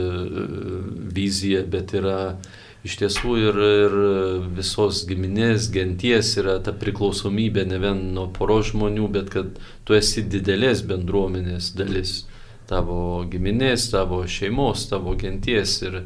vizija, 1.14 1.62
bet 1.68 1.92
yra 2.00 2.38
iš 2.82 2.96
tiesų 3.02 3.36
ir, 3.44 3.60
ir 3.84 3.98
visos 4.56 5.04
giminės, 5.06 5.68
genties 5.70 6.32
yra 6.40 6.56
ta 6.64 6.72
priklausomybė 6.72 7.68
ne 7.68 7.78
vien 7.84 8.00
nuo 8.16 8.30
poros 8.32 8.72
žmonių, 8.72 9.12
bet 9.20 9.30
kad 9.36 9.52
tu 9.84 9.94
esi 9.94 10.24
didelės 10.24 10.82
bendruomenės 10.88 11.74
dalis 11.76 12.22
tavo 12.68 13.24
giminės, 13.30 13.90
tavo 13.92 14.22
šeimos, 14.28 14.88
tavo 14.90 15.14
genties 15.18 15.78
ir, 15.86 16.02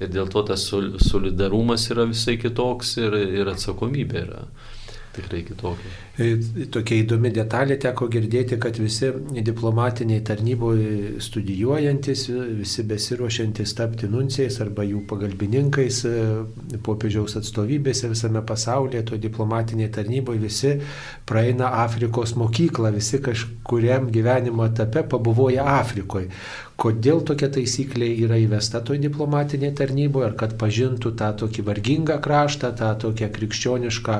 ir 0.00 0.12
dėl 0.12 0.30
to 0.32 0.44
tas 0.52 0.66
solidarumas 0.68 1.88
yra 1.94 2.06
visai 2.10 2.38
kitoks 2.40 2.96
ir, 3.02 3.16
ir 3.42 3.52
atsakomybė 3.54 4.22
yra 4.26 4.46
tikrai 5.16 5.42
kitokia. 5.44 5.92
E, 6.20 6.34
tokia 6.68 6.98
įdomi 7.00 7.30
detalė 7.32 7.78
teko 7.80 8.04
girdėti, 8.12 8.58
kad 8.60 8.76
visi 8.76 9.08
diplomatiniai 9.32 10.20
tarnyboje 10.28 11.22
studijuojantis, 11.24 12.26
visi 12.58 12.84
besiruošiantis 12.90 13.72
tapti 13.78 14.10
nunciais 14.12 14.58
arba 14.60 14.84
jų 14.84 15.06
pagalbininkais 15.08 16.02
e, 16.10 16.12
popiežiaus 16.84 17.38
atstovybėse 17.40 18.10
visame 18.12 18.42
pasaulyje, 18.44 19.06
to 19.08 19.20
diplomatiniai 19.22 19.88
tarnyboje 19.94 20.42
visi 20.42 20.74
praeina 21.24 21.72
Afrikos 21.80 22.36
mokyklą, 22.36 22.92
visi 22.92 23.22
kažkuriam 23.24 24.12
gyvenimo 24.12 24.68
etape 24.68 25.06
pabuvoja 25.08 25.64
Afrikoje 25.78 26.28
kodėl 26.82 27.20
tokia 27.26 27.48
taisyklė 27.52 28.08
yra 28.24 28.38
įvesta 28.42 28.80
toj 28.84 28.98
diplomatinėje 29.04 29.74
tarnyboje, 29.82 30.28
ar 30.30 30.36
kad 30.38 30.56
pažintų 30.58 31.12
tą 31.20 31.30
tokį 31.42 31.64
vargingą 31.68 32.16
kraštą, 32.24 32.72
tą 32.78 32.90
tokią 33.04 33.28
krikščionišką 33.36 34.18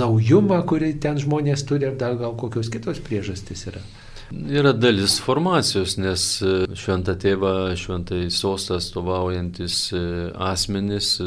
naujumą, 0.00 0.60
kurį 0.70 0.94
ten 1.04 1.20
žmonės 1.20 1.66
turi, 1.68 1.90
ar 1.90 2.00
dar 2.00 2.16
gal 2.20 2.34
kokios 2.40 2.72
kitos 2.72 3.02
priežastys 3.04 3.68
yra. 3.70 3.84
Yra 4.32 4.72
dalis 4.72 5.18
formacijos, 5.20 5.98
nes 6.00 6.22
e, 6.42 6.52
šventą 6.78 7.12
tėvą, 7.20 7.74
šventai 7.78 8.24
sostą 8.32 8.78
atstovaujantis 8.80 9.76
e, 9.92 10.00
asmenys, 10.48 11.18
e, 11.20 11.26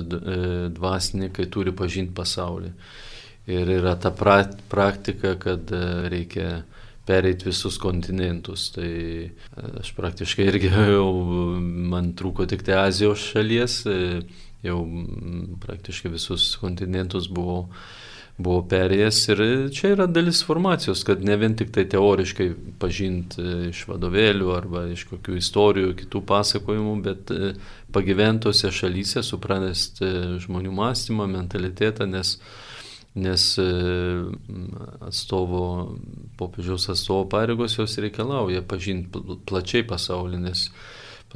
dvasininkai 0.74 1.46
turi 1.54 1.74
pažinti 1.78 2.16
pasaulį. 2.18 2.72
Ir 3.54 3.70
yra 3.78 3.94
ta 4.02 4.12
praktika, 4.12 5.38
kad 5.40 5.70
reikia 6.12 6.66
pereiti 7.08 7.48
visus 7.48 7.78
kontinentus. 7.80 8.66
Tai 8.76 8.90
aš 9.80 9.94
praktiškai 9.96 10.50
irgi 10.50 10.74
jau 10.98 11.08
man 11.94 12.12
trūko 12.18 12.50
tik 12.50 12.66
tai 12.68 12.82
Azijos 12.82 13.24
šalies, 13.30 13.78
jau 14.68 14.82
praktiškai 15.64 16.12
visus 16.18 16.50
kontinentus 16.60 17.30
buvau 17.32 17.70
buvo 18.38 18.62
perėjęs 18.70 19.20
ir 19.34 19.42
čia 19.74 19.94
yra 19.96 20.06
dalis 20.10 20.44
formacijos, 20.46 21.02
kad 21.08 21.24
ne 21.26 21.36
vien 21.42 21.56
tik 21.58 21.72
tai 21.74 21.88
teoriškai 21.90 22.48
pažinti 22.82 23.42
e, 23.42 23.58
iš 23.72 23.84
vadovėlių 23.90 24.54
arba 24.54 24.86
iš 24.94 25.08
kokių 25.10 25.40
istorijų, 25.42 25.96
kitų 26.04 26.24
pasakojimų, 26.30 26.96
bet 27.08 27.36
pagyventose 27.96 28.72
šalyse 28.74 29.26
suprasti 29.26 30.10
žmonių 30.46 30.74
mąstymą, 30.82 31.30
mentalitetą, 31.34 32.10
nes 32.10 32.38
nes 33.18 33.58
e, 33.58 33.66
atstovo, 35.02 35.98
popiežiaus 36.38 36.90
atstovo 36.94 37.26
pareigos 37.30 37.78
jos 37.78 37.98
reikalauja 38.04 38.62
pažinti 38.62 39.40
plačiai 39.50 39.86
pasaulį, 39.90 40.42
nes 40.46 40.68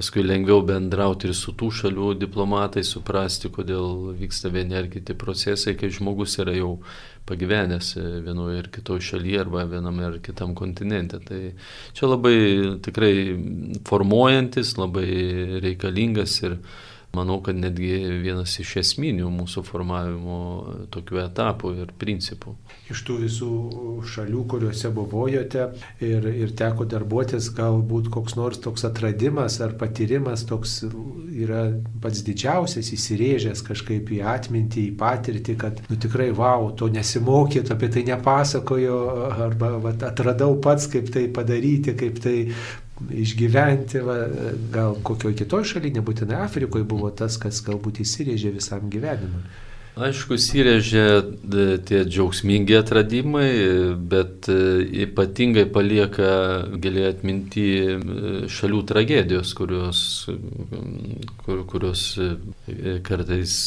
paskui 0.02 0.24
lengviau 0.26 0.64
bendrauti 0.66 1.30
ir 1.30 1.36
su 1.38 1.54
tų 1.54 1.68
šalių 1.78 2.16
diplomatai, 2.18 2.82
suprasti, 2.82 3.52
kodėl 3.54 4.16
vyksta 4.18 4.50
vieni 4.50 4.80
ar 4.80 4.88
kiti 4.90 5.14
procesai, 5.14 5.76
kai 5.78 5.92
žmogus 5.94 6.40
yra 6.42 6.56
jau 6.58 6.72
pagyvenęs 7.30 7.92
vienoje 8.26 8.64
ir 8.64 8.70
kitoje 8.74 9.06
šalyje 9.12 9.44
arba 9.44 9.68
viename 9.70 10.08
ar 10.08 10.18
kitam 10.26 10.56
kontinente. 10.58 11.20
Tai 11.22 11.42
čia 11.94 12.10
labai 12.10 12.34
tikrai 12.82 13.14
formuojantis, 13.86 14.74
labai 14.82 15.06
reikalingas 15.68 16.40
ir 16.48 16.58
manau, 17.16 17.40
kad 17.44 17.58
netgi 17.60 17.90
vienas 18.24 18.54
iš 18.62 18.76
esminių 18.82 19.30
mūsų 19.34 19.64
formavimo 19.68 20.38
tokių 20.94 21.20
etapų 21.26 21.74
ir 21.84 21.94
principų. 22.00 22.56
Iš 22.92 23.04
tų 23.08 23.18
visų 23.26 23.52
šalių, 24.14 24.44
kuriuose 24.52 24.92
buvojote 24.96 25.68
ir, 26.04 26.28
ir 26.32 26.54
teko 26.58 26.88
darbuotis, 26.90 27.52
galbūt 27.58 28.12
koks 28.14 28.38
nors 28.40 28.62
toks 28.64 28.86
atradimas 28.88 29.60
ar 29.64 29.76
patyrimas 29.80 30.46
toks 30.48 30.80
yra 30.88 31.66
pats 32.04 32.24
didžiausias, 32.28 32.92
įsirėžęs 32.96 33.64
kažkaip 33.68 34.12
į 34.16 34.22
atmintį, 34.34 34.88
į 34.92 34.96
patirtį, 35.00 35.58
kad 35.62 35.82
nu, 35.90 36.00
tikrai, 36.02 36.30
wow, 36.36 36.70
to 36.78 36.88
nesimokyt, 36.92 37.74
apie 37.74 37.92
tai 37.92 38.06
nepasakojo, 38.08 39.02
arba 39.48 39.76
va, 39.84 39.96
atradau 40.12 40.56
pats, 40.64 40.88
kaip 40.92 41.12
tai 41.14 41.28
padaryti, 41.34 41.96
kaip 41.98 42.24
tai 42.24 42.38
išgyventi, 43.10 44.04
va, 44.06 44.18
gal 44.74 44.96
kokioje 45.04 45.42
kitoje 45.44 45.74
šalyje, 45.74 45.98
nebūtinai 46.00 46.40
Afrikoje 46.46 46.88
buvo 46.88 47.12
tas, 47.16 47.40
kas 47.42 47.64
galbūt 47.66 48.04
įsirėžė 48.06 48.56
visam 48.58 48.90
gyvenimui. 48.94 49.44
Aišku, 49.92 50.38
įsirėžė 50.40 51.02
e, 51.04 51.64
tie 51.84 51.98
džiaugsmingi 52.08 52.78
atradimai, 52.78 53.50
bet 54.08 54.48
e, 54.48 54.86
ypatingai 55.04 55.66
palieka 55.68 56.30
giliai 56.80 57.10
atminti 57.10 57.66
e, 57.84 57.98
šalių 58.48 58.80
tragedijos, 58.88 59.52
kurios, 59.60 60.06
kur, 61.44 61.66
kurios 61.68 62.06
kartais 63.04 63.58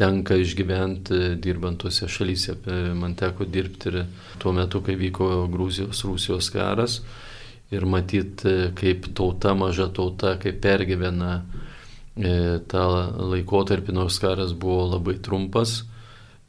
tenka 0.00 0.40
išgyventi 0.40 1.36
dirbant 1.44 1.84
tuose 1.84 2.08
šalyse. 2.08 2.56
Man 2.96 3.12
teko 3.20 3.44
dirbti 3.44 3.92
ir 3.92 4.02
tuo 4.40 4.56
metu, 4.56 4.80
kai 4.80 4.96
vyko 4.96 5.44
Grūzijos-Rusijos 5.52 6.48
karas 6.56 7.02
ir 7.74 7.84
matyti, 7.84 8.72
kaip 8.78 9.10
tauta, 9.16 9.54
maža 9.58 9.88
tauta, 9.94 10.36
kaip 10.40 10.60
pergyvena 10.64 11.42
e, 12.16 12.58
tą 12.70 12.84
laikotarpį, 13.34 13.94
nors 13.96 14.18
karas 14.22 14.54
buvo 14.56 14.86
labai 14.94 15.18
trumpas, 15.24 15.82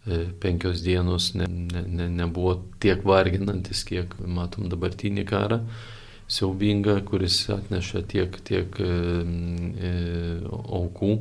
e, 0.08 0.26
penkios 0.40 0.84
dienos 0.86 1.34
ne, 1.36 1.48
ne, 1.50 1.84
ne, 1.86 2.10
nebuvo 2.22 2.56
tiek 2.80 3.04
varginantis, 3.06 3.84
kiek 3.88 4.16
matom 4.24 4.72
dabartinį 4.72 5.28
karą 5.28 5.64
siaubingą, 6.30 7.00
kuris 7.10 7.42
atneša 7.50 8.04
tiek, 8.08 8.36
tiek 8.46 8.80
e, 8.80 8.90
e, 9.90 9.94
aukų 10.48 11.14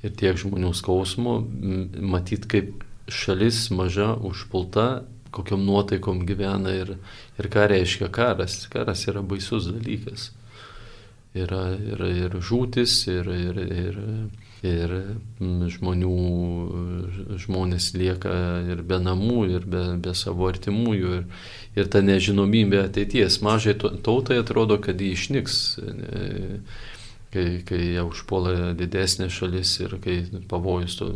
ir 0.00 0.14
tiek 0.16 0.38
žmonių 0.40 0.72
skausmo, 0.76 1.38
matyt, 2.00 2.48
kaip 2.50 2.86
šalis 3.10 3.66
maža 3.74 4.14
užpulta 4.16 5.04
kokiam 5.34 5.64
nuotaikom 5.66 6.24
gyvena 6.26 6.74
ir, 6.74 6.94
ir 7.38 7.48
ką 7.52 7.68
reiškia 7.70 8.10
karas. 8.12 8.64
Karas 8.72 9.06
yra 9.10 9.22
baisus 9.22 9.70
dalykas. 9.70 10.30
Yra 11.36 11.70
ir, 11.78 12.02
ir 12.10 12.36
žūtis, 12.42 12.94
ir, 13.12 13.30
ir, 13.30 13.58
ir, 13.70 13.98
ir 14.66 14.94
žmonių, 15.76 16.14
žmonės 17.44 17.92
lieka 17.94 18.34
ir 18.72 18.82
be 18.82 18.98
namų, 18.98 19.40
ir 19.54 19.66
be, 19.70 19.84
be 20.02 20.14
savo 20.18 20.50
artimųjų, 20.50 21.12
ir, 21.20 21.50
ir 21.78 21.90
ta 21.92 22.02
nežinomybė 22.02 22.82
ateities. 22.88 23.38
Mažai 23.46 23.76
tautai 23.78 24.40
atrodo, 24.42 24.80
kad 24.82 24.98
jį 24.98 25.12
išnyks 25.14 25.60
kai, 27.32 27.62
kai 27.66 27.80
jau 27.94 28.08
užpuola 28.10 28.72
didesnė 28.78 29.30
šalis 29.32 29.76
ir 29.84 29.96
kai 30.02 30.20
pavojus 30.50 30.96
to, 30.98 31.10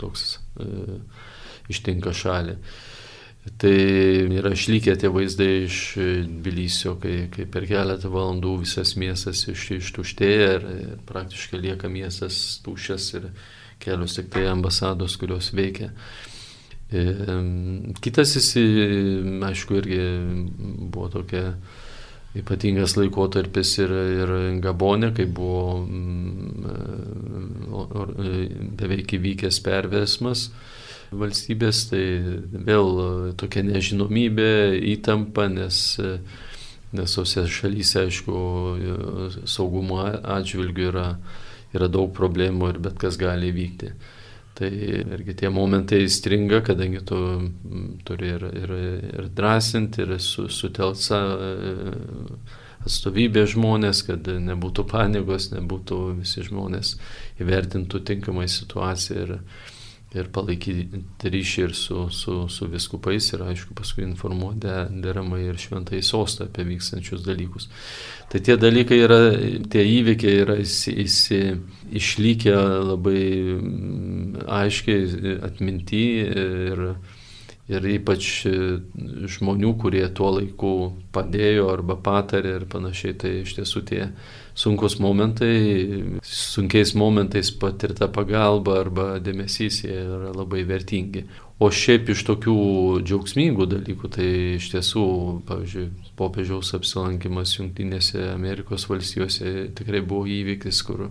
toks 0.00 0.36
e, 0.62 0.98
ištinka 1.72 2.14
šalį. 2.14 2.58
Tai 3.44 3.76
yra 4.32 4.54
išlikę 4.56 4.94
tie 4.96 5.10
vaizdai 5.12 5.66
iš 5.66 5.78
Tbilisio, 6.24 6.94
kai, 7.00 7.26
kai 7.32 7.44
per 7.44 7.66
keletą 7.68 8.08
valandų 8.08 8.54
visas 8.62 8.94
miestas 8.96 9.42
iš, 9.52 9.66
ištuštėja 9.82 10.46
ir, 10.54 10.64
ir 10.80 11.02
praktiškai 11.04 11.60
lieka 11.60 11.90
miestas 11.92 12.38
tuščias 12.64 13.10
ir 13.18 13.26
kelios 13.84 14.16
tik 14.16 14.30
tai 14.32 14.46
ambasados, 14.48 15.18
kurios 15.20 15.52
veikia. 15.52 15.90
Kitas 18.00 18.32
jis, 18.38 18.48
aišku, 19.50 19.76
irgi 19.82 20.00
buvo 20.88 21.08
tokia 21.12 21.52
ypatingas 22.38 22.96
laikotarpis 22.96 23.78
ir, 23.84 23.92
ir 24.22 24.32
Gabonė, 24.64 25.12
kai 25.16 25.26
buvo 25.28 25.84
mm, 25.84 26.64
beveik 28.80 29.18
įvykęs 29.18 29.60
pervesmas 29.68 30.48
valstybės, 31.12 31.84
tai 31.90 32.02
vėl 32.66 33.34
tokia 33.40 33.64
nežinomybė, 33.66 34.50
įtampa, 34.94 35.48
nes, 35.52 35.78
nes 36.94 37.16
tose 37.18 37.46
šalyse, 37.50 38.06
aišku, 38.08 38.34
saugumo 39.50 40.02
atžvilgių 40.08 40.90
yra, 40.90 41.08
yra 41.74 41.88
daug 41.90 42.12
problemų 42.16 42.74
ir 42.74 42.82
bet 42.88 43.00
kas 43.02 43.18
gali 43.20 43.52
vykti. 43.54 43.94
Tai 44.54 44.68
irgi 44.70 45.34
tie 45.34 45.48
momentai 45.50 46.04
stringa, 46.06 46.60
kadangi 46.62 47.00
tu 47.02 47.16
turi 48.06 48.28
ir, 48.36 48.44
ir, 48.54 48.74
ir 49.10 49.32
drąsinti, 49.34 50.04
ir 50.04 50.20
su, 50.22 50.46
sutelsa 50.46 51.18
atstovybė 52.84 53.46
žmonės, 53.50 54.04
kad 54.06 54.28
nebūtų 54.28 54.84
panikos, 54.90 55.50
nebūtų 55.54 56.00
visi 56.20 56.44
žmonės 56.46 56.94
įvertintų 57.42 58.02
tinkamai 58.10 58.46
situaciją 58.50 59.24
ir, 59.24 59.34
ir 60.14 60.28
palaikyti 60.34 61.30
ryšį 61.34 61.64
ir 61.66 61.74
su, 61.78 62.04
su, 62.14 62.36
su 62.52 62.68
viskupais 62.70 63.30
ir 63.32 63.42
aišku 63.44 63.74
paskui 63.78 64.04
informuoti 64.06 64.74
deramai 65.04 65.42
ir 65.48 65.58
šventai 65.60 66.02
sostą 66.06 66.48
apie 66.48 66.66
vykstančius 66.68 67.24
dalykus. 67.26 67.68
Tai 68.30 68.40
tie 68.44 68.56
dalykai 68.60 69.00
yra, 69.04 69.20
tie 69.70 69.84
įvykiai 69.98 70.38
yra 70.44 70.58
įsi, 70.62 70.94
įsi, 71.04 71.40
išlikę 72.00 72.54
labai 72.90 73.24
mm, 73.58 74.46
aiškiai 74.60 75.36
atminti 75.50 76.06
ir 76.30 76.86
ir 77.72 77.86
ypač 77.94 78.26
e, 78.48 78.54
žmonių, 79.36 79.70
kurie 79.80 80.04
tuo 80.12 80.34
laiku 80.36 80.72
padėjo 81.14 81.70
arba 81.72 81.96
patarė 81.96 82.58
ir 82.58 82.66
panašiai, 82.70 83.14
tai 83.16 83.32
iš 83.40 83.54
tiesų 83.56 83.84
tie 83.88 84.02
sunkus 84.54 84.98
momentai, 85.02 86.20
sunkiais 86.28 86.92
momentais 86.98 87.50
patirta 87.60 88.10
pagalba 88.12 88.76
arba 88.82 89.06
dėmesys 89.24 89.80
jie 89.86 89.96
yra 89.96 90.34
labai 90.36 90.62
vertingi. 90.68 91.24
O 91.62 91.70
šiaip 91.70 92.10
iš 92.10 92.24
tokių 92.26 92.54
džiaugsmingų 93.06 93.68
dalykų, 93.70 94.10
tai 94.16 94.28
iš 94.58 94.68
tiesų, 94.72 95.06
pavyzdžiui, 95.48 95.86
popiežiaus 96.18 96.74
apsilankimas 96.76 97.54
Junktinėse 97.56 98.26
Amerikos 98.32 98.88
valstijose 98.90 99.70
tikrai 99.78 100.02
buvo 100.02 100.26
įvykis, 100.28 100.82
kur 100.84 101.06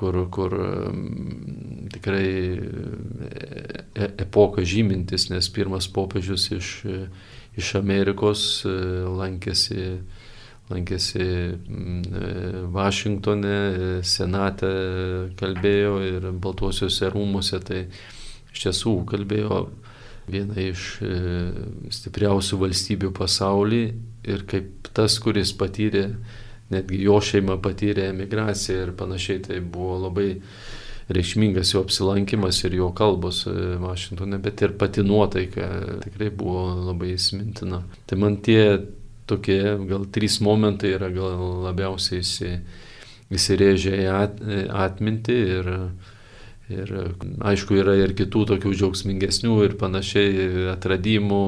kur, 0.00 0.16
kur 0.32 0.56
tikrai 1.92 2.24
e, 2.24 2.60
e, 3.94 4.08
epoką 4.24 4.64
žymintis, 4.64 5.28
nes 5.30 5.50
pirmas 5.52 5.88
popiežius 5.92 6.48
iš, 6.56 6.70
iš 7.58 7.74
Amerikos 7.78 8.64
e, 8.64 8.74
lankėsi, 9.20 9.84
lankėsi 10.70 11.26
Vašingtone, 12.72 13.56
Senate 14.06 14.72
kalbėjo 15.40 15.94
ir 16.06 16.28
Baltuosiuose 16.32 17.10
rūmuose, 17.10 17.58
tai 17.66 17.84
iš 18.54 18.66
tiesų 18.66 18.94
kalbėjo 19.10 19.64
viena 20.30 20.62
iš 20.62 21.00
stipriausių 21.90 22.60
valstybių 22.60 23.10
pasaulyje 23.18 23.96
ir 24.30 24.44
kaip 24.46 24.92
tas, 24.94 25.16
kuris 25.22 25.50
patyrė 25.58 26.04
netgi 26.70 27.00
jo 27.04 27.18
šeima 27.24 27.58
patyrė 27.62 28.10
emigraciją 28.10 28.86
ir 28.86 28.92
panašiai, 28.98 29.42
tai 29.46 29.58
buvo 29.60 29.98
labai 30.06 30.30
reikšmingas 31.10 31.74
jo 31.74 31.82
apsilankimas 31.82 32.62
ir 32.64 32.76
jo 32.78 32.90
kalbos 32.94 33.42
e, 33.50 33.54
Vašingtone, 33.82 34.38
bet 34.38 34.62
ir 34.62 34.76
pati 34.78 35.02
nuotaika 35.02 35.66
tikrai 36.04 36.30
buvo 36.30 36.68
labai 36.90 37.14
įsimintina. 37.16 37.82
Tai 38.06 38.18
man 38.22 38.38
tie 38.46 38.62
tokie 39.30 39.60
gal 39.90 40.06
trys 40.14 40.40
momentai 40.42 40.94
yra 40.96 41.10
gal 41.14 41.42
labiausiai 41.66 42.22
įsi, 42.22 42.54
įsirėžę 43.30 43.98
į 43.98 44.06
at, 44.10 44.40
atmintį 44.86 45.36
ir, 45.58 45.68
ir 46.70 46.94
aišku 47.52 47.78
yra 47.78 47.94
ir 47.98 48.14
kitų 48.18 48.46
tokių 48.54 48.74
džiaugsmingesnių 48.74 49.60
ir 49.66 49.76
panašiai 49.78 50.48
atradimų, 50.74 51.44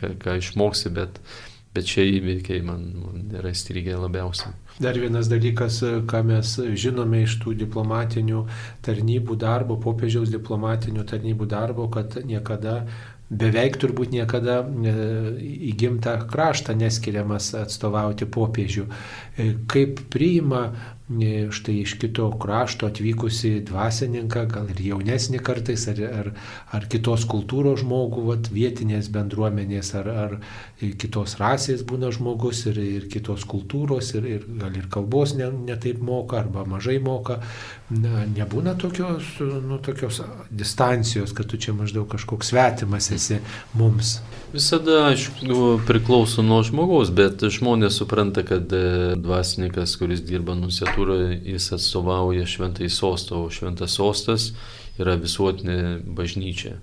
ką, 0.00 0.12
ką 0.22 0.38
išmoksi, 0.42 0.94
bet 0.94 1.22
Bet 1.70 1.86
šie 1.86 2.02
įvykiai 2.16 2.64
man, 2.66 2.82
man 2.98 3.28
yra 3.38 3.52
įstrigę 3.54 3.94
labiausiai. 3.94 4.50
Dar 4.82 4.96
vienas 4.98 5.28
dalykas, 5.30 5.78
ką 6.10 6.24
mes 6.26 6.56
žinome 6.74 7.22
iš 7.22 7.36
tų 7.44 7.54
diplomatinių 7.60 8.42
tarnybų 8.82 9.36
darbo, 9.38 9.78
popiežiaus 9.78 10.32
diplomatinių 10.34 11.06
tarnybų 11.06 11.46
darbo, 11.52 11.86
kad 11.94 12.18
niekada, 12.26 12.80
beveik 13.30 13.78
turbūt 13.78 14.10
niekada 14.10 14.64
e, 14.66 14.94
į 15.70 15.74
gimtą 15.78 16.16
kraštą 16.32 16.74
neskiriamas 16.74 17.52
atstovauti 17.54 18.26
popiežių. 18.26 18.88
E, 19.38 19.52
kaip 19.70 20.02
priima 20.10 20.72
štai 21.50 21.80
iš 21.82 21.96
kito 21.98 22.28
krašto 22.38 22.86
atvykusi 22.86 23.64
dvasininką, 23.66 24.44
gal 24.50 24.68
ir 24.70 24.82
jaunesnį 24.92 25.40
kartais, 25.42 25.88
ar, 25.90 26.02
ar, 26.06 26.28
ar 26.70 26.86
kitos 26.90 27.26
kultūros 27.26 27.82
žmogų, 27.82 28.26
vat, 28.28 28.50
vietinės 28.54 29.10
bendruomenės, 29.10 29.94
ar, 29.98 30.10
ar 30.24 30.36
kitos 30.80 31.36
rasės 31.40 31.82
būna 31.84 32.08
žmogus 32.14 32.62
ir, 32.70 32.78
ir 32.80 33.06
kitos 33.12 33.44
kultūros, 33.48 34.14
ir, 34.16 34.26
ir 34.36 34.46
gal 34.60 34.76
ir 34.76 34.86
kalbos 34.92 35.34
netaip 35.36 35.98
ne, 35.98 36.00
ne 36.00 36.06
moka, 36.06 36.40
arba 36.40 36.64
mažai 36.68 36.98
moka. 37.02 37.40
Na, 37.90 38.24
nebūna 38.30 38.76
tokios, 38.78 39.26
nu, 39.40 39.80
tokios 39.82 40.22
distancijos, 40.50 41.34
kad 41.36 41.50
tu 41.50 41.58
čia 41.60 41.74
maždaug 41.76 42.08
kažkoks 42.10 42.52
svetimas 42.52 43.10
esi 43.12 43.40
mums. 43.74 44.20
Visada, 44.54 45.10
aišku, 45.10 45.80
priklauso 45.86 46.42
nuo 46.46 46.62
žmogaus, 46.66 47.12
bet 47.14 47.42
žmonės 47.42 48.00
supranta, 48.00 48.44
kad 48.46 48.72
e, 48.72 49.14
dvasininkas, 49.20 49.96
kuris 50.00 50.24
dirba 50.26 50.56
nusiatūroje, 50.58 51.36
jis 51.52 51.70
atstovauja 51.76 52.48
šventai 52.48 52.88
sostą, 52.90 53.44
o 53.44 53.52
šventas 53.52 53.98
sostas 53.98 54.52
yra 55.00 55.16
visuotinė 55.20 56.00
bažnyčia, 56.16 56.76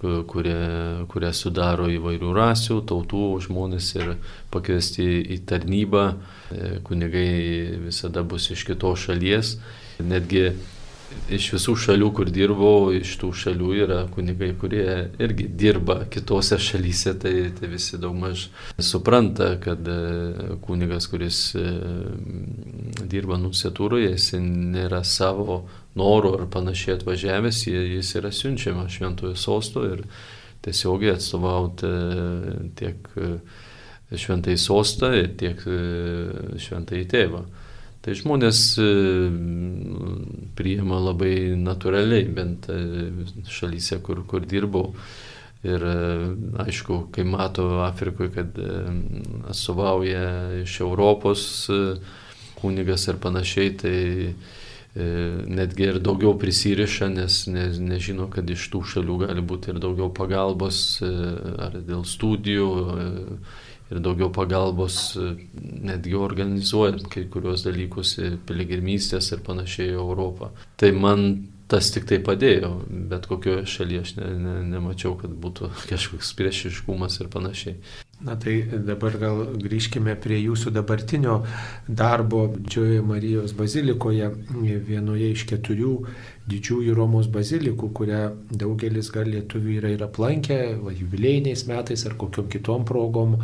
kuria, 0.00 1.06
kuria 1.08 1.32
sudaro 1.32 1.88
įvairių 1.88 2.32
rasių, 2.36 2.80
tautų 2.88 3.24
žmonės 3.46 3.94
ir 3.96 4.14
pakviesti 4.52 5.06
į 5.36 5.40
tarnybą, 5.48 6.06
e, 6.12 6.78
kunigai 6.84 7.78
visada 7.86 8.22
bus 8.22 8.50
iš 8.52 8.66
kitos 8.68 9.08
šalies. 9.08 9.56
Netgi 10.04 10.50
iš 11.32 11.48
visų 11.54 11.74
šalių, 11.80 12.10
kur 12.14 12.30
dirbau, 12.32 12.90
iš 12.94 13.16
tų 13.20 13.30
šalių 13.40 13.70
yra 13.84 13.98
kunigai, 14.12 14.52
kurie 14.58 14.86
irgi 15.22 15.48
dirba 15.48 16.00
kitose 16.12 16.58
šalyse, 16.60 17.14
tai, 17.22 17.34
tai 17.56 17.70
visi 17.72 17.98
daugmaž 18.00 18.48
supranta, 18.82 19.54
kad 19.62 19.86
e, 19.88 20.58
kunigas, 20.66 21.08
kuris 21.10 21.40
e, 21.56 21.66
dirba 23.10 23.38
nusiatūroje, 23.40 24.12
jis 24.14 24.32
nėra 24.40 25.02
savo 25.04 25.62
norų 25.96 26.34
ar 26.40 26.48
panašiai 26.52 26.96
atvažiavęs, 26.98 27.62
jis 27.68 28.14
yra 28.20 28.32
siunčiamas 28.34 28.96
šventojo 28.96 29.36
sosto 29.38 29.84
ir 29.88 30.04
tiesiogiai 30.66 31.14
atstovauti 31.14 31.86
e, 31.86 32.56
tiek 32.78 33.12
šventai 34.16 34.58
sostą, 34.60 35.12
tiek 35.38 35.62
šventai 36.62 37.06
tėvą. 37.10 37.46
Tai 38.06 38.12
žmonės 38.14 38.58
e, 38.78 38.84
priima 40.54 41.00
labai 41.02 41.56
natūraliai, 41.58 42.28
bent 42.30 42.68
e, 42.70 42.76
šalyse, 43.50 43.98
kur, 44.06 44.20
kur 44.30 44.46
dirbau. 44.46 44.92
Ir 45.66 45.82
e, 45.82 45.94
aišku, 46.62 47.00
kai 47.10 47.24
mato 47.26 47.64
Afrikoje, 47.82 48.30
kad 48.36 48.60
atstovauja 49.50 50.22
iš 50.60 50.76
Europos 50.86 51.48
kunigas 52.66 53.08
ir 53.08 53.22
panašiai, 53.22 53.74
tai 53.80 53.98
netgi 54.96 55.90
ir 55.90 55.98
daugiau 56.00 56.38
prisiriša, 56.40 57.08
nes 57.12 57.42
ne, 57.52 57.66
nežino, 57.84 58.30
kad 58.32 58.48
iš 58.48 58.70
tų 58.72 58.80
šalių 58.92 59.18
gali 59.26 59.44
būti 59.44 59.74
ir 59.74 59.80
daugiau 59.82 60.08
pagalbos 60.16 61.02
ar 61.04 61.76
dėl 61.84 62.06
studijų 62.08 62.68
ir 63.90 64.00
daugiau 64.02 64.30
pagalbos 64.34 65.18
netgi 65.60 66.16
organizuojant 66.18 67.10
kai 67.12 67.26
kurios 67.30 67.66
dalykus, 67.66 68.16
piligrimystės 68.48 69.30
ir 69.36 69.44
panašiai 69.46 69.92
į 69.92 70.00
Europą. 70.00 70.50
Tai 70.80 70.90
man 70.96 71.28
tas 71.70 71.90
tik 71.94 72.06
tai 72.08 72.18
padėjo, 72.22 72.72
bet 73.10 73.26
kokioje 73.30 73.66
šalyje 73.70 74.02
aš 74.04 74.12
ne, 74.20 74.32
ne, 74.42 74.56
nemačiau, 74.72 75.16
kad 75.20 75.32
būtų 75.44 75.70
kažkoks 75.90 76.34
priešiškumas 76.38 77.20
ir 77.20 77.30
panašiai. 77.32 77.78
Na 78.24 78.32
tai 78.40 78.62
dabar 78.64 79.12
gal 79.20 79.42
grįžkime 79.60 80.14
prie 80.24 80.38
jūsų 80.40 80.70
dabartinio 80.72 81.42
darbo 81.86 82.46
Didžiojoje 82.54 83.02
Marijos 83.04 83.52
bazilikoje, 83.58 84.30
vienoje 84.88 85.28
iš 85.34 85.44
keturių 85.50 85.92
didžiųjų 86.46 86.94
Romos 86.94 87.26
bazilikų, 87.32 87.88
kurią 87.96 88.20
daugelis 88.54 89.08
gal 89.14 89.26
lietuvių 89.32 89.72
yra 89.80 89.90
ir 89.90 90.04
aplankę, 90.06 90.58
va, 90.78 90.92
jubilėjiniais 90.94 91.64
metais 91.66 92.04
ar 92.06 92.14
kokiam 92.18 92.46
kitom 92.50 92.84
progom, 92.86 93.34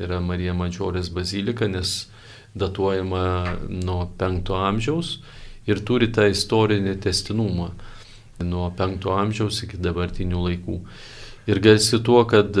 yra 0.00 0.18
Marija 0.24 0.54
Madžiorės 0.58 1.12
bazilika, 1.14 1.68
nes 1.70 2.08
datuojama 2.58 3.24
nuo 3.70 4.02
5 4.18 4.50
amžiaus 4.58 5.20
ir 5.70 5.84
turi 5.86 6.10
tą 6.10 6.26
istorinį 6.32 6.96
testinumą 7.04 7.70
nuo 8.42 8.70
5 8.74 9.10
amžiaus 9.14 9.62
iki 9.66 9.78
dabartinių 9.78 10.46
laikų. 10.48 10.78
Ir 11.50 11.58
garsi 11.62 11.98
tuo, 12.04 12.24
kad 12.28 12.54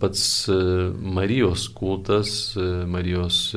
pats 0.00 0.46
Marijos 1.18 1.66
kultas, 1.76 2.54
Marijos 2.90 3.50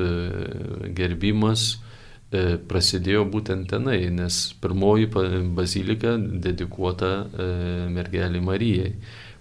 gerbimas 0.97 1.75
E, 1.77 1.86
prasidėjo 2.31 3.23
būtent 3.31 3.69
tenai, 3.71 4.09
nes 4.11 4.37
pirmoji 4.59 5.07
bazilika 5.55 6.17
dedikuota 6.17 7.11
e, 7.23 7.47
mergelį 7.93 8.41
Marijai 8.43 8.91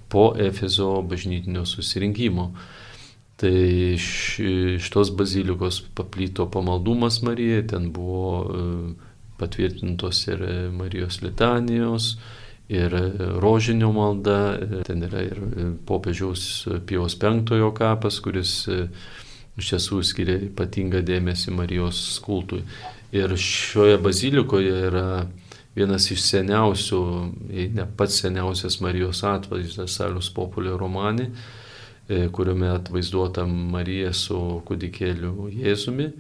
po 0.09 0.29
Efezo 0.39 1.03
bažnytinio 1.03 1.65
susirinkimo. 1.67 2.53
Tai 3.37 3.53
iš, 3.97 4.39
tos 4.95 5.11
bazilikos 5.11 5.83
paplyto 5.99 6.47
pamaldumas 6.49 7.21
Marijai, 7.27 7.67
ten 7.67 7.91
buvo 7.93 8.31
e, 8.47 8.95
patvirtintos 9.37 10.23
ir 10.31 10.47
Marijos 10.73 11.21
litanijos, 11.27 12.15
ir 12.71 12.95
rožinio 13.43 13.91
malda, 13.95 14.59
ten 14.87 15.03
yra 15.07 15.27
ir 15.27 15.43
popiežiaus 15.87 16.69
Pijaus 16.87 17.19
penktojo 17.19 17.75
kapas, 17.75 18.23
kuris 18.23 18.63
iš 19.57 19.73
tiesų 19.73 20.03
skiria 20.05 20.37
ypatingą 20.51 21.01
dėmesį 21.07 21.55
Marijos 21.57 22.01
kultui. 22.25 22.63
Ir 23.17 23.33
šioje 23.41 23.97
bazilikoje 24.03 24.75
yra 24.91 25.07
vienas 25.77 26.09
iš 26.13 26.25
seniausių, 26.25 27.01
ne 27.77 27.87
pats 27.97 28.21
seniausias 28.23 28.81
Marijos 28.85 29.23
atvaizdas 29.29 29.97
Salus 29.97 30.29
Populio 30.33 30.77
romani, 30.81 31.29
e, 32.09 32.27
kuriame 32.33 32.71
atvaizduota 32.73 33.47
Marija 33.47 34.13
su 34.17 34.39
kūdikėliu 34.67 35.51
Jėzumi 35.53 36.11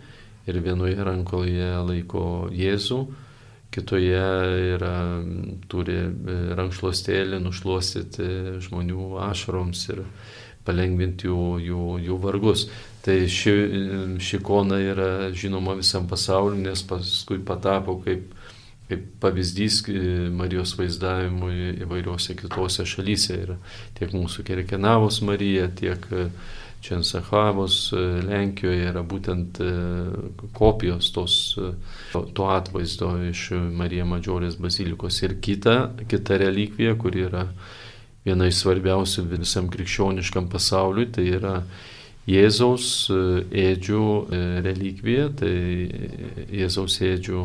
ir 0.46 0.60
vienoje 0.62 1.04
rankoje 1.04 1.70
laiko 1.88 2.24
Jėzų, 2.54 3.00
kitoje 3.74 4.26
yra, 4.76 4.96
turi 5.68 5.98
e, 6.04 6.36
rankšluostėlį 6.56 7.40
nušluostyti 7.44 8.28
žmonių 8.68 9.16
ašaroms 9.26 9.88
ir 9.92 10.04
palengvinti 10.66 11.30
jų, 11.30 11.42
jų, 11.62 11.86
jų 12.06 12.20
vargus. 12.22 12.66
Tai 13.06 13.28
ši, 13.30 13.52
ši 14.18 14.38
ikona 14.40 14.80
yra 14.82 15.10
žinoma 15.30 15.76
visam 15.78 16.08
pasauliu, 16.10 16.58
nes 16.58 16.80
paskui 16.82 17.38
patapo 17.46 18.00
kaip, 18.02 18.32
kaip 18.88 19.04
pavyzdys 19.22 19.84
Marijos 20.34 20.72
vaizdavimui 20.74 21.76
įvairiuose 21.86 22.34
kitose 22.34 22.82
šalyse. 22.82 23.38
Ir 23.44 23.54
tiek 23.94 24.10
mūsų 24.10 24.42
Kerkenavos 24.50 25.20
Marija, 25.22 25.70
tiek 25.70 26.02
Čensahavos 26.82 27.78
Lenkijoje 28.26 28.90
yra 28.90 29.06
būtent 29.06 29.62
e, 29.62 29.70
kopijos 30.54 31.08
tos, 31.14 31.38
to 32.12 32.50
atvaizdo 32.52 33.14
iš 33.30 33.48
Marija 33.54 34.04
Madžiorės 34.06 34.58
bazilikos. 34.58 35.22
Ir 35.22 35.38
kita, 35.42 35.78
kita 36.10 36.42
relikvija, 36.42 36.98
kuri 36.98 37.26
yra 37.30 37.46
viena 38.26 38.50
iš 38.50 38.64
svarbiausių 38.64 39.30
visam 39.32 39.70
krikščioniškam 39.70 40.50
pasauliui, 40.50 41.12
tai 41.14 41.30
yra 41.38 41.60
Jėzaus 42.26 42.86
e, 43.10 43.18
ėdžių 43.70 44.02
e, 44.02 44.40
relikvija, 44.66 45.28
tai 45.38 45.52
Jėzaus 46.50 46.98
ėdžių 47.06 47.42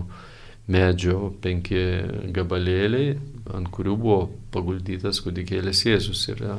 medžio 0.72 1.32
penki 1.44 1.84
gabalėliai, 2.34 3.16
ant 3.54 3.70
kurių 3.74 3.98
buvo 4.00 4.22
paguldytas 4.54 5.22
kūdikėlis 5.26 5.84
Jėzus. 5.86 6.24
Yra 6.34 6.58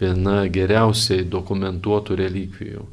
viena 0.00 0.44
geriausiai 0.52 1.26
dokumentuotų 1.26 2.20
relikvijų, 2.20 2.84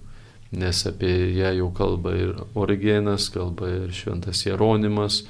nes 0.58 0.82
apie 0.90 1.14
ją 1.38 1.54
jau 1.60 1.70
kalba 1.76 2.16
ir 2.18 2.34
Origenas, 2.58 3.30
kalba 3.34 3.70
ir 3.84 3.94
Šventas 3.94 4.46
Jeronimas. 4.48 5.26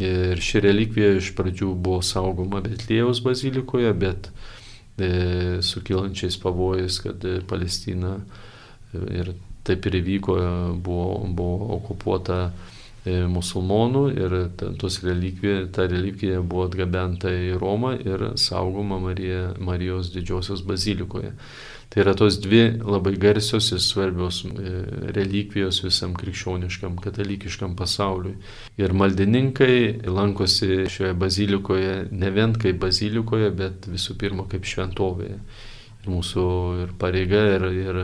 Ir 0.00 0.40
ši 0.40 0.62
relikvija 0.64 1.18
iš 1.18 1.34
pradžių 1.36 1.74
buvo 1.74 2.00
saugoma 2.06 2.62
Betlėjaus 2.64 3.18
bazilikoje, 3.24 3.90
bet 4.00 4.30
E, 5.00 5.62
sukilančiais 5.62 6.36
pavojais, 6.36 6.98
kad 7.00 7.24
e, 7.24 7.40
Palestina 7.48 8.18
e, 8.18 8.49
ir 8.94 9.32
taip 9.66 9.86
ir 9.86 10.00
įvyko, 10.00 10.36
buvo, 10.82 11.08
buvo 11.36 11.74
okupuota 11.78 12.42
musulmonų 13.06 14.02
ir 14.12 14.34
tos 14.80 15.00
relikvija, 15.04 15.70
ta 15.72 15.86
relikvija 15.88 16.42
buvo 16.44 16.66
atgabenta 16.68 17.32
į 17.32 17.54
Romą 17.60 17.94
ir 17.96 18.32
saugoma 18.36 18.98
Marija, 19.00 19.54
Marijos 19.58 20.12
didžiosios 20.12 20.60
bazilikoje. 20.68 21.32
Tai 21.90 22.04
yra 22.04 22.12
tos 22.14 22.36
dvi 22.38 22.76
labai 22.78 23.16
garsios 23.18 23.72
ir 23.74 23.80
svarbios 23.82 24.44
e, 24.46 24.74
relikvijos 25.16 25.80
visam 25.82 26.12
krikščioniškam, 26.14 27.00
katalikiškam 27.02 27.74
pasauliui. 27.74 28.36
Ir 28.78 28.94
maldininkai 28.94 30.06
lankosi 30.06 30.84
šioje 30.86 31.16
bazilikoje 31.18 31.96
ne 32.12 32.30
vien 32.30 32.54
kaip 32.54 32.78
bazilikoje, 32.84 33.50
bet 33.58 33.90
visų 33.90 34.14
pirma 34.20 34.46
kaip 34.52 34.68
šventovėje. 34.70 35.40
Ir 36.04 36.12
mūsų 36.14 36.46
ir 36.84 36.94
pareiga, 37.00 37.42
ir, 37.56 37.66
ir, 37.80 38.00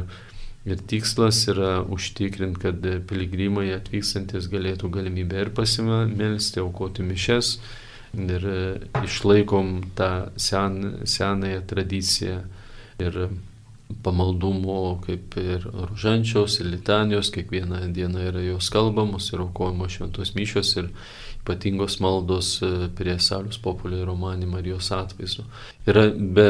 ir 0.66 0.82
tikslas 0.90 1.44
yra 1.52 1.80
užtikrinti, 1.82 2.60
kad 2.60 2.86
piligrimai 3.08 3.68
atvykstantis 3.76 4.48
galėtų 4.50 4.90
galimybę 4.98 5.44
ir 5.44 5.52
pasimelsti, 5.54 6.62
aukoti 6.62 7.06
mišes. 7.06 7.56
Ir 8.16 8.46
e, 8.48 8.60
išlaikom 9.04 9.74
tą 9.98 10.10
sen, 10.40 11.04
senąją 11.06 11.60
tradiciją. 11.68 12.40
Ir 13.02 13.18
pamaldumo, 14.02 14.98
kaip 15.04 15.36
ir 15.38 15.66
rožančiaus, 15.66 16.58
ir 16.60 16.70
litanijos, 16.72 17.30
kiekvieną 17.34 17.84
dieną 17.94 18.24
yra 18.30 18.42
jos 18.42 18.70
kalbamos 18.74 19.30
ir 19.32 19.44
aukojamos 19.44 19.98
šventos 19.98 20.34
mišios 20.34 20.72
ir 20.80 20.90
ypatingos 21.46 22.00
maldos 22.00 22.62
e, 22.62 22.88
prie 22.94 23.18
Salius 23.22 23.58
Populio 23.62 24.04
Romanį 24.04 24.48
Marijos 24.50 24.90
atvaizdo. 24.90 25.44
Yra 25.86 26.08
be, 26.10 26.48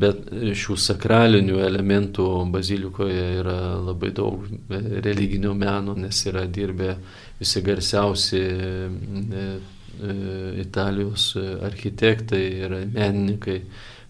be 0.00 0.10
šių 0.58 0.74
sakralinių 0.80 1.60
elementų 1.62 2.26
bazilikoje 2.50 3.28
yra 3.38 3.58
labai 3.78 4.10
daug 4.10 4.42
e, 4.50 4.80
religinio 5.06 5.54
meno, 5.54 5.94
nes 5.94 6.24
yra 6.26 6.46
dirbę 6.46 6.96
visi 7.38 7.62
garsiausi 7.62 8.42
e, 8.42 9.46
Italijos 10.58 11.36
architektai 11.62 12.40
ir 12.64 12.72
menininkai, 12.90 13.60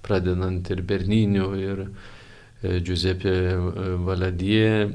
pradedant 0.00 0.70
ir 0.72 0.80
Berniniu, 0.80 1.50
ir 1.60 1.82
Giuseppe 2.80 3.28
e, 3.28 3.56
Valadie 4.06 4.68
e, 4.82 4.88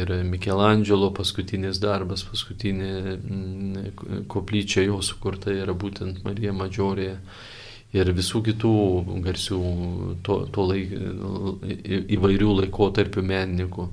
ir 0.00 0.12
Michelangelo 0.24 1.10
paskutinis 1.16 1.80
darbas, 1.82 2.24
paskutinė 2.24 3.18
koplyčia 4.32 4.86
jo 4.86 5.02
sukurta 5.04 5.52
yra 5.52 5.74
būtent 5.76 6.24
Marija 6.24 6.54
Madžiorėje 6.56 7.18
ir 7.96 8.12
visų 8.16 8.42
kitų 8.50 8.74
garsių 9.24 9.60
to, 10.26 10.40
to 10.52 10.66
laik, 10.68 10.92
įvairių 12.16 12.56
laikotarpių 12.62 13.24
menininkų 13.24 13.88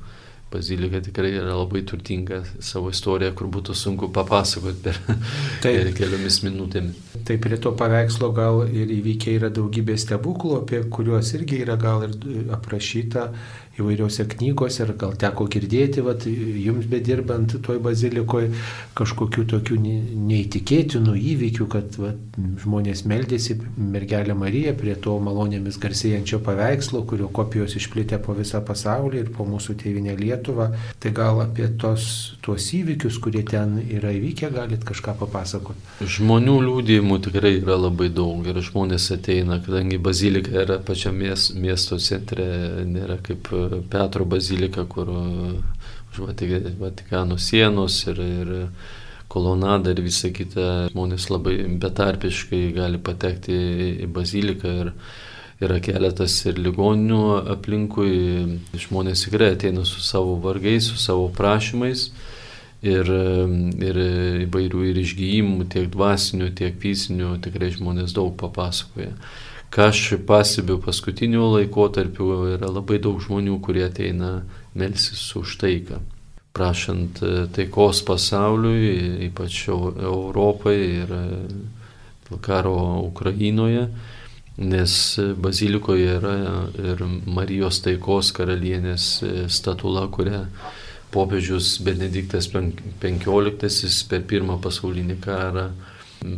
bazilika 0.54 1.02
tikrai 1.04 1.34
yra 1.40 1.56
labai 1.58 1.82
turtinga 1.90 2.44
savo 2.64 2.92
istoriją, 2.94 3.34
kur 3.38 3.50
būtų 3.54 3.76
sunku 3.78 4.12
papasakoti 4.14 4.84
per 4.86 5.00
Taip. 5.64 5.92
keliomis 5.98 6.42
minutėmis. 6.46 7.02
Taip, 7.24 7.42
prie 7.46 7.58
to 7.62 7.72
paveikslo 7.80 8.32
gal 8.36 8.64
ir 8.68 8.92
įvykiai 8.98 9.38
yra 9.40 9.50
daugybė 9.54 9.98
stebuklų, 10.00 10.58
apie 10.64 10.84
kuriuos 10.94 11.34
irgi 11.38 11.62
yra 11.64 11.78
gal 11.80 12.06
ir 12.08 12.18
aprašyta 12.54 13.30
įvairiose 13.80 14.28
knygose, 14.30 14.84
ir 14.86 14.94
gal 15.00 15.16
teko 15.18 15.48
girdėti, 15.50 16.04
vat, 16.06 16.28
jums 16.28 16.86
bedirbant 16.90 17.56
toj 17.66 17.80
bazilikoje, 17.82 18.52
kažkokių 18.98 19.46
tokių 19.50 19.78
neįtikėtinų 19.82 21.16
įvykių, 21.34 21.68
kad 21.74 21.98
vat, 22.02 22.38
žmonės 22.62 23.04
meldėsi 23.10 23.58
mergelę 23.78 24.36
Mariją 24.38 24.76
prie 24.78 24.94
to 25.02 25.16
malonėmis 25.24 25.80
garsėjančio 25.82 26.42
paveikslo, 26.46 27.04
kurio 27.10 27.30
kopijos 27.34 27.74
išplitė 27.80 28.22
po 28.22 28.36
visą 28.38 28.62
pasaulį 28.66 29.24
ir 29.24 29.32
po 29.34 29.48
mūsų 29.50 29.78
tėvinę 29.82 30.16
Lietuvą. 30.22 30.70
Tai 31.02 31.14
gal 31.16 31.42
apie 31.44 31.68
tos, 31.82 32.38
tuos 32.46 32.70
įvykius, 32.78 33.18
kurie 33.24 33.42
ten 33.48 33.80
yra 33.82 34.14
įvykę, 34.14 34.52
galit 34.54 34.86
kažką 34.86 35.18
papasakoti? 35.24 36.08
Žmonių 36.14 36.60
liūdėjimų 36.68 37.20
tikrai 37.26 37.56
yra 37.58 37.80
labai 37.88 38.12
daug 38.14 38.46
ir 38.46 38.62
žmonės 38.62 39.10
ateina, 39.18 39.58
kadangi 39.66 39.98
bazilika 40.02 40.62
yra 40.64 40.78
pačiame 40.84 41.34
miesto 41.58 41.98
centre, 42.02 42.46
nėra 42.86 43.18
kaip 43.24 43.50
Petro 43.90 44.26
bazilika, 44.26 44.86
kur 44.90 45.10
už 46.14 46.22
Vatikano 46.80 47.38
sienos 47.38 48.04
ir, 48.08 48.20
ir 48.22 48.52
kolonada 49.28 49.92
ir 49.94 50.02
visa 50.06 50.30
kita, 50.30 50.90
žmonės 50.94 51.30
labai 51.34 51.56
betarpiškai 51.82 52.68
gali 52.76 53.00
patekti 53.02 53.56
į 54.06 54.10
baziliką 54.14 54.74
ir 54.84 54.92
yra 55.64 55.80
keletas 55.84 56.36
ir 56.50 56.60
ligoninių 56.62 57.24
aplinkui, 57.56 58.14
žmonės 58.86 59.26
tikrai 59.26 59.54
ateina 59.56 59.86
su 59.88 60.04
savo 60.04 60.36
vargais, 60.44 60.90
su 60.92 61.00
savo 61.02 61.30
prašymais 61.34 62.10
ir, 62.84 63.10
ir 63.88 64.02
įvairių 64.44 64.86
ir 64.92 65.02
išgyjimų, 65.02 65.70
tiek 65.72 65.90
dvasinių, 65.94 66.52
tiek 66.60 66.78
fizinių, 66.84 67.38
tikrai 67.46 67.72
žmonės 67.74 68.16
daug 68.18 68.36
papasakoja. 68.40 69.16
Ką 69.74 69.88
aš 69.90 70.00
pastebiu 70.30 70.78
paskutiniu 70.78 71.48
laikotarpiu, 71.56 72.28
yra 72.54 72.68
labai 72.70 73.00
daug 73.02 73.18
žmonių, 73.24 73.56
kurie 73.66 73.88
ateina 73.88 74.44
melsis 74.78 75.24
už 75.40 75.56
taiką, 75.64 75.98
prašant 76.54 77.18
taikos 77.56 78.04
pasauliui, 78.06 79.26
ypač 79.32 79.64
Europai 79.72 80.76
ir 80.78 81.14
karo 82.46 82.76
Ukrainoje, 83.08 83.88
nes 84.62 84.94
bazilikoje 85.42 86.20
yra 86.20 86.36
ir 86.78 87.02
Marijos 87.26 87.82
taikos 87.82 88.30
karalienės 88.38 89.08
statula, 89.50 90.06
kurią 90.14 90.44
popiežius 91.14 91.80
Benediktas 91.82 92.52
XV 92.54 93.90
per 94.10 94.22
pirmą 94.30 94.60
pasaulinį 94.62 95.18
karą 95.26 95.66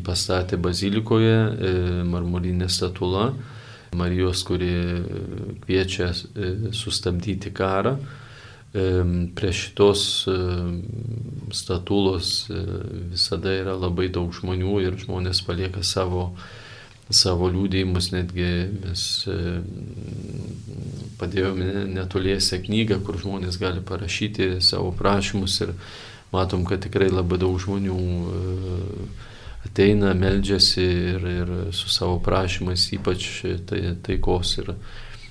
pastatė 0.06 0.58
bazilikoje 0.62 1.36
e, 1.36 1.72
marmurinė 2.08 2.70
statula 2.72 3.32
Marijos, 3.96 4.44
kuri 4.44 4.72
kviečia 5.64 6.12
e, 6.12 6.52
sustabdyti 6.76 7.54
karą. 7.56 7.96
E, 7.96 8.86
prie 9.38 9.54
šitos 9.56 10.04
statulos 11.56 12.36
visada 13.14 13.54
yra 13.56 13.78
labai 13.80 14.10
daug 14.12 14.34
žmonių 14.36 14.80
ir 14.84 15.00
žmonės 15.06 15.44
palieka 15.48 15.84
savo 15.86 16.32
savo 17.06 17.46
liūdėjimus, 17.54 18.08
netgi 18.16 18.46
mes 18.82 19.02
padėjome 21.22 21.84
netoliese 21.92 22.58
knygą, 22.64 22.98
kur 23.06 23.20
žmonės 23.22 23.60
gali 23.62 23.84
parašyti 23.86 24.56
savo 24.58 24.90
prašymus 24.98 25.60
ir 25.68 25.76
matom, 26.34 26.66
kad 26.66 26.82
tikrai 26.82 27.12
labai 27.14 27.38
daug 27.46 27.62
žmonių 27.62 28.00
ateina, 29.66 30.14
meldžiasi 30.14 30.84
ir, 31.16 31.26
ir 31.32 31.54
su 31.76 31.90
savo 31.90 32.20
prašymais, 32.24 32.88
ypač 32.96 33.30
tai, 33.70 33.82
taikos 34.06 34.58
ir, 34.62 34.74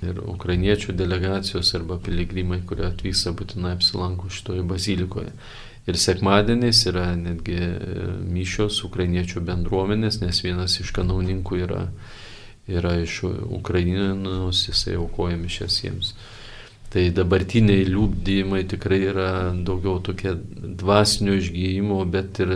ir 0.05 0.21
ukrainiečių 0.35 0.97
delegacijos 0.99 1.75
arba 1.79 1.99
piligrimai, 2.03 2.63
kurie 2.67 2.87
atvyksta 2.89 3.35
būtinai 3.37 3.77
apsilanko 3.79 4.33
šitoje 4.33 4.67
bazilikoje. 4.69 5.33
Ir 5.85 5.99
sekmadieniais 6.01 6.79
yra 6.89 7.11
netgi 7.19 7.59
e, 7.61 8.05
mišios 8.33 8.79
ukrainiečių 8.87 9.43
bendruomenės, 9.45 10.23
nes 10.23 10.41
vienas 10.41 10.79
iš 10.81 10.95
kanauninkų 10.97 11.59
yra, 11.67 11.83
yra 12.65 12.95
iš 13.03 13.21
Ukrainos, 13.29 14.63
jisai 14.71 14.97
aukoja 14.97 15.37
mišias 15.37 15.83
jiems. 15.83 16.15
Tai 16.95 17.05
dabartiniai 17.11 17.85
liūdėjimai 17.91 18.63
tikrai 18.71 19.01
yra 19.11 19.29
daugiau 19.67 19.99
tokie 20.05 20.33
dvasinio 20.81 21.35
išgyjimo, 21.41 22.01
bet 22.09 22.41
ir 22.45 22.55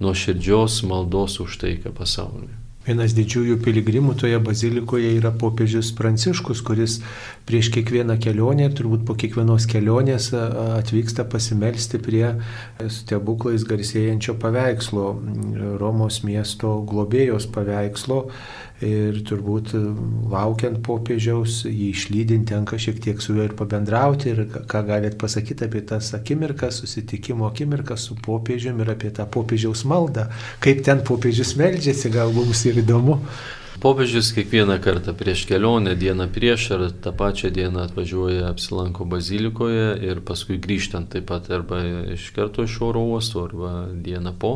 nuoširdžios 0.00 0.82
maldos 0.88 1.40
už 1.40 1.58
taiką 1.64 1.92
pasaulyje. 1.96 2.66
Vienas 2.86 3.16
didžiųjų 3.18 3.56
piligrimų 3.64 4.12
toje 4.14 4.38
bazilikoje 4.38 5.08
yra 5.16 5.32
popiežius 5.34 5.88
Pranciškus, 5.98 6.60
kuris 6.62 7.00
prieš 7.48 7.72
kiekvieną 7.74 8.14
kelionę 8.22 8.68
ir 8.68 8.76
turbūt 8.78 9.02
po 9.08 9.16
kiekvienos 9.18 9.66
kelionės 9.66 10.28
atvyksta 10.36 11.24
pasimelsti 11.26 11.98
prie 11.98 12.28
stebuklais 12.78 13.66
garsėjančio 13.66 14.36
paveikslo, 14.38 15.08
Romos 15.82 16.20
miesto 16.22 16.76
globėjos 16.86 17.50
paveikslo 17.50 18.28
ir 18.84 19.20
turbūt 19.24 19.72
e, 19.76 19.80
laukiant 20.32 20.80
popiežiaus, 20.84 21.62
jį 21.68 21.90
išlydinti 21.94 22.52
tenka 22.52 22.78
šiek 22.80 23.00
tiek 23.04 23.22
su 23.24 23.36
juo 23.36 23.46
ir 23.46 23.54
pabendrauti 23.56 24.32
ir 24.32 24.42
ką 24.52 24.82
galėt 24.88 25.16
pasakyti 25.20 25.64
apie 25.68 25.82
tas 25.88 26.12
akimirkas, 26.18 26.82
susitikimo 26.82 27.48
akimirkas 27.48 28.08
su 28.10 28.16
popiežiumi 28.26 28.84
ir 28.84 28.92
apie 28.92 29.12
tą 29.16 29.28
popiežiaus 29.32 29.86
maldą, 29.88 30.28
kaip 30.60 30.84
ten 30.84 31.00
popiežius 31.06 31.54
meldžiasi, 31.60 32.12
gal 32.12 32.34
mums 32.36 32.66
ir 32.68 32.82
įdomu. 32.84 33.20
Popiežius 33.80 34.30
kiekvieną 34.32 34.78
kartą 34.80 35.12
prieš 35.12 35.44
kelionę, 35.46 35.92
dieną 36.00 36.28
prieš 36.32 36.70
ar 36.72 36.84
tą 37.04 37.12
pačią 37.12 37.50
dieną 37.52 37.82
atvažiuoja, 37.84 38.48
apsilanko 38.48 39.04
bazilikoje 39.04 39.98
ir 40.00 40.22
paskui 40.24 40.56
grįžtant 40.56 41.10
taip 41.12 41.26
pat 41.28 41.50
arba 41.52 41.82
iš 42.14 42.30
karto 42.36 42.64
iš 42.64 42.78
oro 42.80 43.04
uosto 43.04 43.44
arba 43.44 43.88
dieną 43.92 44.32
po. 44.40 44.52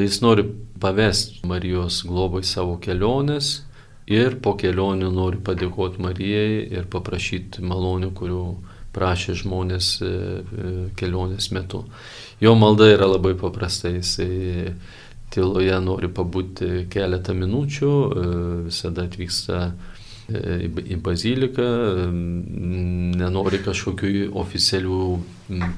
Jis 0.00 0.22
nori 0.24 0.46
pavesti 0.80 1.44
Marijos 1.46 2.00
globai 2.08 2.42
savo 2.48 2.78
kelionės 2.80 3.60
ir 4.08 4.40
po 4.40 4.56
kelionių 4.56 5.12
nori 5.12 5.42
padėkoti 5.44 6.00
Marijai 6.02 6.64
ir 6.72 6.88
paprašyti 6.88 7.60
malonių, 7.60 8.10
kurių 8.16 8.46
prašė 8.92 9.36
žmonės 9.42 9.92
e, 10.00 10.08
e, 10.08 10.72
kelionės 10.96 11.50
metu. 11.52 11.84
Jo 12.40 12.56
malda 12.58 12.88
yra 12.92 13.08
labai 13.08 13.34
paprasta, 13.38 13.92
jisai 13.92 14.74
tyloje 15.32 15.80
nori 15.80 16.10
pabūti 16.12 16.86
keletą 16.92 17.34
minučių, 17.36 17.90
e, 17.92 18.24
visada 18.68 19.06
atvyksta 19.08 19.60
e, 19.68 20.70
į 20.94 20.98
baziliką, 21.04 21.68
nenori 23.20 23.62
kažkokių 23.64 24.30
oficialių 24.42 25.02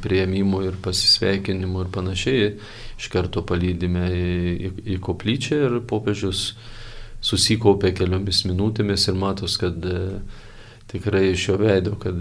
prieimimų 0.05 0.63
ir 0.69 0.79
pasisveikinimų 0.85 1.85
ir 1.85 1.93
panašiai. 1.95 2.49
Iš 2.99 3.11
karto 3.13 3.43
palydime 3.47 4.09
į, 4.15 4.33
į, 4.55 4.73
į 4.95 5.03
koplyčią 5.03 5.61
ir 5.69 5.79
popiežius 5.91 6.49
susikaupė 7.25 7.95
keliomis 7.97 8.45
minutėmis 8.47 9.07
ir 9.09 9.17
matos, 9.19 9.57
kad 9.61 9.87
e, 9.87 10.03
tikrai 10.91 11.31
iš 11.33 11.49
jo 11.49 11.57
veido, 11.59 11.95
kad 11.99 12.19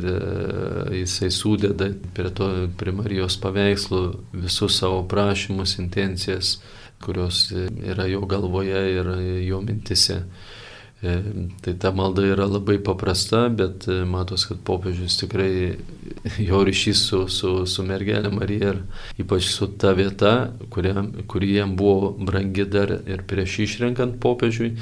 jisai 0.96 1.28
sudeda 1.34 1.90
prie, 2.16 2.30
to, 2.34 2.48
prie 2.80 2.94
Marijos 2.96 3.36
paveikslų 3.42 4.06
visus 4.46 4.80
savo 4.80 5.04
prašymus, 5.12 5.76
intencijas 5.84 6.56
kurios 7.04 7.46
yra 7.54 8.08
jo 8.12 8.24
galvoje 8.30 8.84
ir 8.98 9.16
jo 9.48 9.62
mintise. 9.62 10.24
E, 11.04 11.22
tai 11.62 11.74
ta 11.74 11.92
malda 11.92 12.24
yra 12.24 12.46
labai 12.48 12.78
paprasta, 12.80 13.50
bet 13.52 13.90
e, 13.92 14.06
matos, 14.08 14.46
kad 14.48 14.62
popiežius 14.64 15.18
tikrai 15.20 15.76
jo 16.50 16.62
ryšys 16.64 17.02
su, 17.10 17.20
su, 17.28 17.50
su 17.68 17.84
mergelė 17.84 18.32
Marija 18.32 18.70
ir 18.72 18.80
ypač 19.20 19.50
su 19.52 19.68
ta 19.76 19.92
vieta, 19.98 20.54
kuriam, 20.72 21.10
kuri 21.28 21.58
jam 21.58 21.74
buvo 21.76 22.14
brangi 22.16 22.64
dar 22.72 22.94
ir 23.04 23.26
prieš 23.28 23.58
išrenkant 23.66 24.16
popiežiui, 24.24 24.78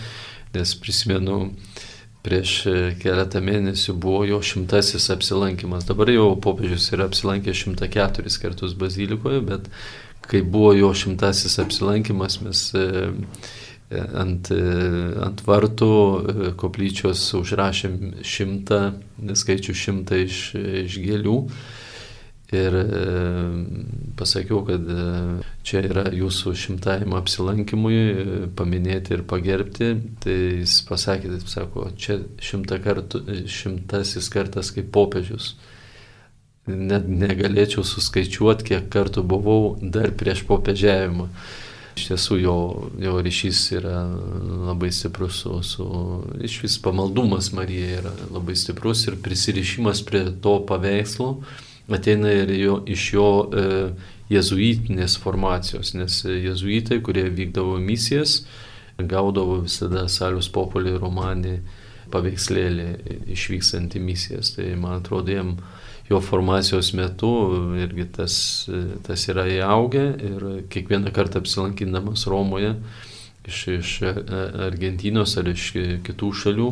nes 0.54 0.76
prisimenu, 0.84 1.40
prieš 2.22 2.54
e, 2.70 2.78
keletą 3.02 3.42
mėnesių 3.42 3.98
buvo 3.98 4.22
jo 4.30 4.44
šimtasis 4.46 5.10
apsilankimas. 5.16 5.90
Dabar 5.90 6.14
jau 6.14 6.36
popiežius 6.38 6.92
yra 6.94 7.10
apsilankęs 7.10 7.66
104 7.66 8.38
kartus 8.46 8.78
bazilikoje, 8.78 9.42
bet 9.50 9.74
kai 10.28 10.42
buvo 10.42 10.74
jo 10.74 10.94
šimtasis 10.94 11.60
apsilankimas, 11.60 12.40
mes 12.42 12.64
e, 12.76 12.86
e, 13.92 14.02
ant, 14.24 14.52
e, 14.54 14.64
ant 15.26 15.44
vartų 15.48 15.92
koplyčios 16.62 17.24
užrašėm 17.40 18.24
šimtą, 18.24 18.82
skaičių 19.44 19.78
šimtą 19.84 20.26
iš, 20.28 20.42
iš 20.86 21.00
gėlių. 21.04 21.38
Ir 22.52 22.74
pasakiau, 24.20 24.58
kad 24.68 24.90
čia 25.64 25.86
yra 25.88 26.10
jūsų 26.12 26.52
šimtajam 26.60 27.14
apsilankimui 27.16 28.50
paminėti 28.60 29.14
ir 29.16 29.24
pagerbti. 29.24 29.94
Tai 30.20 30.36
jis 30.58 30.74
pasakė, 30.84 31.32
taip 31.38 31.48
sako, 31.48 31.86
čia 31.96 32.18
šimta 32.44 32.82
kartų, 32.84 33.24
šimtasis 33.48 34.28
kartas 34.34 34.74
kaip 34.76 34.92
popiežius 34.92 35.54
net 36.70 37.08
negalėčiau 37.10 37.84
suskaičiuoti, 37.88 38.68
kiek 38.74 38.88
kartų 38.94 39.24
buvau 39.26 39.76
dar 39.82 40.12
prieš 40.18 40.46
popiežiavimą 40.50 41.30
iš 41.98 42.06
tiesų 42.08 42.38
jo, 42.40 42.58
jo 43.02 43.18
ryšys 43.22 43.66
yra 43.76 44.06
labai 44.70 44.92
stiprus, 44.96 45.42
su, 45.44 45.58
su 45.66 45.88
iš 46.44 46.62
vis 46.64 46.78
pamaldumas 46.82 47.52
Marija 47.56 48.00
yra 48.00 48.14
labai 48.32 48.56
stiprus 48.56 49.04
ir 49.10 49.20
prisirišimas 49.22 50.04
prie 50.08 50.24
to 50.44 50.56
paveikslo 50.70 51.34
ateina 51.92 52.32
ir 52.32 52.52
jo, 52.56 52.80
iš 52.88 53.08
jo 53.14 53.28
e, 53.52 53.68
jezuitinės 54.32 55.18
formacijos, 55.20 55.94
nes 55.98 56.22
jezuitai, 56.24 57.02
kurie 57.04 57.26
vykdavo 57.30 57.78
misijas, 57.84 58.42
gaudavo 58.98 59.62
visada 59.66 60.06
Salius 60.12 60.50
Popolį 60.54 60.96
romanį 61.02 61.58
paveikslėlį 62.12 62.88
išvykstant 63.34 63.96
į 63.96 64.04
misijas. 64.04 64.54
Tai 64.56 64.68
man 64.80 65.00
atrodo, 65.00 65.34
jiem 65.34 65.56
jo 66.12 66.20
formacijos 66.24 66.92
metu 66.98 67.32
irgi 67.80 68.06
tas, 68.18 68.36
tas 69.08 69.24
yra 69.32 69.48
įaugę 69.48 70.04
ir 70.28 70.46
kiekvieną 70.72 71.14
kartą 71.16 71.42
apsilankydamas 71.42 72.28
Romoje 72.30 72.76
iš, 73.48 73.62
iš 73.78 73.94
Argentinos 74.68 75.38
ar 75.40 75.50
iš 75.52 75.72
kitų 76.06 76.32
šalių, 76.44 76.70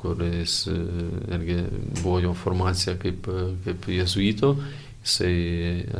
kuris 0.00 0.62
irgi 0.70 1.60
buvo 2.00 2.18
jo 2.24 2.34
formacija 2.34 2.96
kaip, 3.00 3.28
kaip 3.66 3.88
jezuito, 3.92 4.54
jisai 5.04 5.34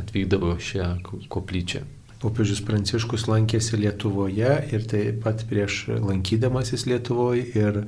atvykdavo 0.01 0.55
šią 0.61 0.93
koplyčią. 1.31 1.85
Popiežius 2.21 2.61
Pranciškus 2.65 3.25
lankėsi 3.25 3.79
Lietuvoje 3.81 4.51
ir 4.69 4.83
taip 4.89 5.23
pat 5.23 5.41
prieš 5.49 5.87
lankydamasis 5.89 6.85
Lietuvoje 6.85 7.47
ir 7.57 7.79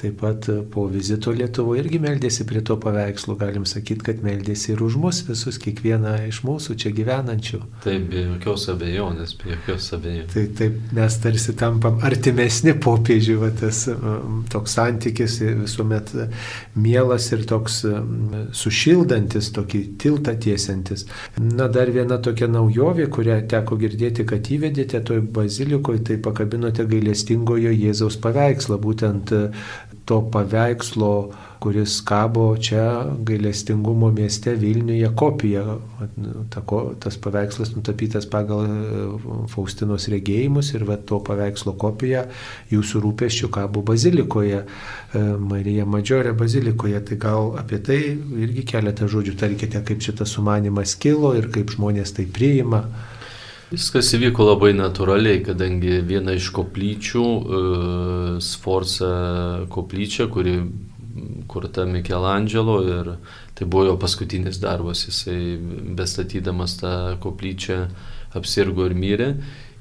taip 0.00 0.18
pat 0.20 0.48
po 0.72 0.84
vizito 0.92 1.32
Lietuvoje 1.32 1.84
irgi 1.84 2.00
meldėsi 2.02 2.44
prie 2.48 2.60
to 2.60 2.76
paveikslo. 2.80 3.38
Galim 3.40 3.64
sakyti, 3.68 4.04
kad 4.10 4.20
meldėsi 4.24 4.74
ir 4.74 4.82
už 4.84 4.98
mus 5.00 5.22
visus, 5.24 5.56
kiekvieną 5.62 6.14
iš 6.28 6.42
mūsų 6.44 6.76
čia 6.82 6.92
gyvenančių. 6.96 7.62
Taip, 7.86 8.04
be 8.12 8.24
jokios 8.26 8.66
abejonės, 8.74 9.32
be 9.40 9.54
jokios 9.54 9.88
abejonės. 9.96 10.34
Tai 10.34 10.44
taip 10.60 10.92
mes 10.98 11.18
tarsi 11.24 11.56
tampam 11.58 12.02
artimesni 12.04 12.76
popiežiui, 12.76 13.38
va, 13.40 13.50
tas 13.62 13.86
toks 14.52 14.76
santykis 14.76 15.38
visuomet 15.62 16.12
mielas 16.76 17.30
ir 17.32 17.46
toks 17.48 17.80
sušildantis, 18.58 19.48
tokį 19.56 19.82
tiltą 20.02 20.36
tiesiantis. 20.36 21.06
Na 21.40 21.70
dar 21.72 21.88
viena 21.94 22.20
tokia 22.22 22.50
naujovė, 22.52 23.08
kurią 23.14 23.40
teko 23.48 23.77
girdėti, 23.80 24.26
kad 24.28 24.48
įvedėte 24.54 25.00
toj 25.06 25.22
bazilikoje, 25.34 26.04
tai 26.10 26.16
pakabinote 26.22 26.86
gailestingojo 26.88 27.72
Jėzaus 27.74 28.18
paveikslą, 28.22 28.78
būtent 28.82 29.34
e, 29.34 29.44
to 30.08 30.22
paveikslo, 30.32 31.12
kuris 31.58 32.00
kabo 32.00 32.56
čia 32.56 33.04
gailestingumo 33.26 34.10
mieste 34.14 34.54
Vilniuje 34.54 35.10
kopija. 35.16 35.64
Ta, 36.50 36.62
tas 37.00 37.18
paveikslas 37.18 37.74
nutapytas 37.74 38.28
pagal 38.30 38.64
e, 38.64 39.02
Faustinos 39.52 40.08
regėjimus 40.08 40.72
ir 40.74 40.86
va, 40.88 40.96
to 40.96 41.20
paveikslo 41.26 41.74
kopija 41.80 42.24
jūsų 42.72 43.02
rūpeščių 43.04 43.50
kabo 43.58 43.82
bazilikoje, 43.90 44.62
e, 44.64 45.24
Marija 45.50 45.86
Madžiorė 45.86 46.32
bazilikoje. 46.38 47.02
Tai 47.10 47.20
gal 47.26 47.52
apie 47.60 47.82
tai 47.84 48.00
irgi 48.14 48.64
keletą 48.72 49.10
žodžių 49.10 49.36
tarkite, 49.44 49.84
kaip 49.84 50.04
šitas 50.04 50.38
sumanimas 50.38 50.96
kilo 50.96 51.34
ir 51.36 51.50
kaip 51.52 51.74
žmonės 51.74 52.16
tai 52.16 52.28
priima. 52.32 52.86
Viskas 53.68 54.08
įvyko 54.16 54.46
labai 54.46 54.70
natūraliai, 54.72 55.42
kadangi 55.44 55.98
viena 56.08 56.32
iš 56.32 56.46
koplyčių, 56.56 57.24
uh, 57.28 58.28
Sforza 58.40 59.10
koplyčia, 59.68 60.24
kuri 60.32 60.54
kurta 61.52 61.84
Michelangelo 61.84 62.78
ir 62.86 63.10
tai 63.58 63.66
buvo 63.68 63.90
jo 63.90 63.96
paskutinis 64.00 64.56
darbas, 64.62 65.02
jisai 65.10 65.58
bestatydamas 65.98 66.78
tą 66.80 66.92
koplyčią 67.20 67.80
apsirgo 68.38 68.86
ir 68.88 68.94
mirė. 68.96 69.28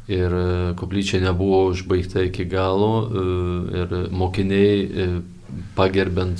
Ir 0.08 0.32
e, 0.32 0.44
koplyčia 0.80 1.20
nebuvo 1.20 1.66
užbaigta 1.68 2.22
iki 2.24 2.46
galo 2.48 2.92
uh, 3.04 3.66
ir 3.76 3.96
mokiniai 4.16 5.10
pagerbent 5.76 6.40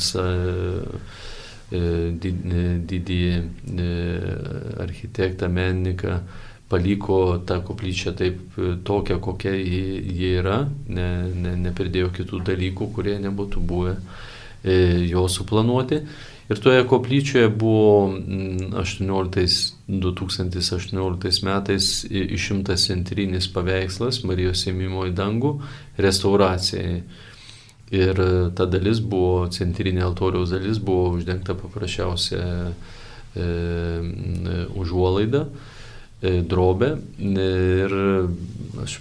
didį 2.88 3.20
architektą, 4.88 5.52
menininką, 5.52 6.22
paliko 6.70 7.40
tą 7.46 7.62
koplyčią 7.64 8.14
taip 8.14 8.40
e, 8.60 8.76
tokią, 8.84 9.20
kokia 9.20 9.56
ji, 9.56 9.84
ji 10.20 10.32
yra, 10.42 10.66
ne, 10.90 11.10
ne, 11.32 11.54
nepridėjo 11.68 12.12
kitų 12.16 12.42
dalykų, 12.50 12.90
kurie 12.96 13.16
nebūtų 13.24 13.64
buvę 13.64 13.94
e, 14.64 15.06
jo 15.08 15.28
suplanuoti. 15.32 16.02
Ir 16.48 16.60
toje 16.64 16.84
koplyčioje 16.88 17.50
buvo 17.52 18.08
18, 18.80 19.48
2018 19.88 21.44
metais 21.44 21.88
išimtas 22.08 22.86
centrinis 22.88 23.50
paveikslas 23.52 24.22
Marijos 24.24 24.64
ėmimo 24.72 25.04
į 25.10 25.16
dangų 25.16 25.58
restauracijai. 26.00 27.02
Ir 27.96 28.20
ta 28.56 28.68
dalis 28.68 29.00
buvo, 29.00 29.48
centrinė 29.52 30.04
altoriaus 30.08 30.52
dalis 30.56 30.80
buvo 30.84 31.18
uždengta 31.18 31.56
paprasčiausia 31.56 32.44
e, 32.68 33.50
užuolaida. 34.76 35.46
E, 35.48 35.76
E, 35.76 35.77
drobę 36.22 36.96
ir 37.20 37.94
aš 38.84 39.00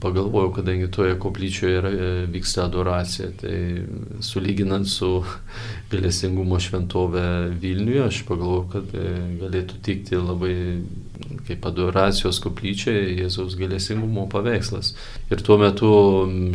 pagalvojau, 0.00 0.52
kadangi 0.52 0.88
toje 0.90 1.18
koplyčioje 1.20 1.78
yra, 1.78 1.90
e, 1.90 2.26
vyksta 2.32 2.64
adoracija, 2.64 3.28
tai 3.40 3.56
sulyginant 4.24 4.88
su 4.88 5.10
galėsingumo 5.92 6.60
šventovė 6.60 7.26
Vilniuje, 7.60 8.04
aš 8.06 8.22
pagalvojau, 8.28 8.66
kad 8.72 8.94
e, 8.96 9.12
galėtų 9.42 9.80
tikti 9.84 10.20
labai 10.20 10.54
kaip 11.48 11.66
adoracijos 11.68 12.40
koplyčia 12.44 12.92
Jėzaus 12.92 13.56
galėsingumo 13.60 14.26
paveikslas. 14.32 14.94
Ir 15.32 15.44
tuo 15.44 15.58
metu 15.60 15.92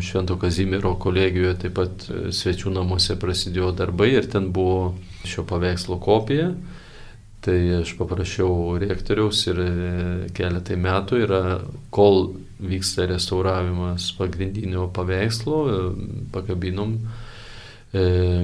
Švento 0.06 0.38
Kazimiero 0.42 0.96
kolegijoje 1.02 1.56
taip 1.64 1.78
pat 1.78 2.10
svečių 2.36 2.74
namuose 2.76 3.18
prasidėjo 3.20 3.72
darbai 3.78 4.12
ir 4.18 4.30
ten 4.30 4.50
buvo 4.54 4.96
šio 5.30 5.46
paveikslo 5.50 6.00
kopija. 6.02 6.52
Tai 7.40 7.56
aš 7.78 7.94
paprašiau 7.96 8.74
rektoriaus 8.82 9.46
ir 9.48 9.60
e, 9.64 9.68
keletai 10.36 10.76
metų 10.76 11.20
yra, 11.24 11.64
kol 11.96 12.36
vyksta 12.60 13.08
restauravimas 13.08 14.12
pagrindinio 14.18 14.90
paveikslo, 14.92 15.60
e, 15.72 15.78
pakabinom 16.34 16.98
e, 17.00 17.02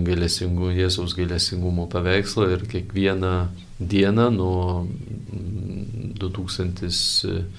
gailesingų, 0.05 0.71
Jėzaus 0.79 1.11
gailestingumo 1.17 1.89
paveikslą 1.91 2.47
ir 2.55 2.63
kiekvieną 2.71 3.51
dieną 3.83 4.31
nuo 4.31 4.87
2022 6.23 7.51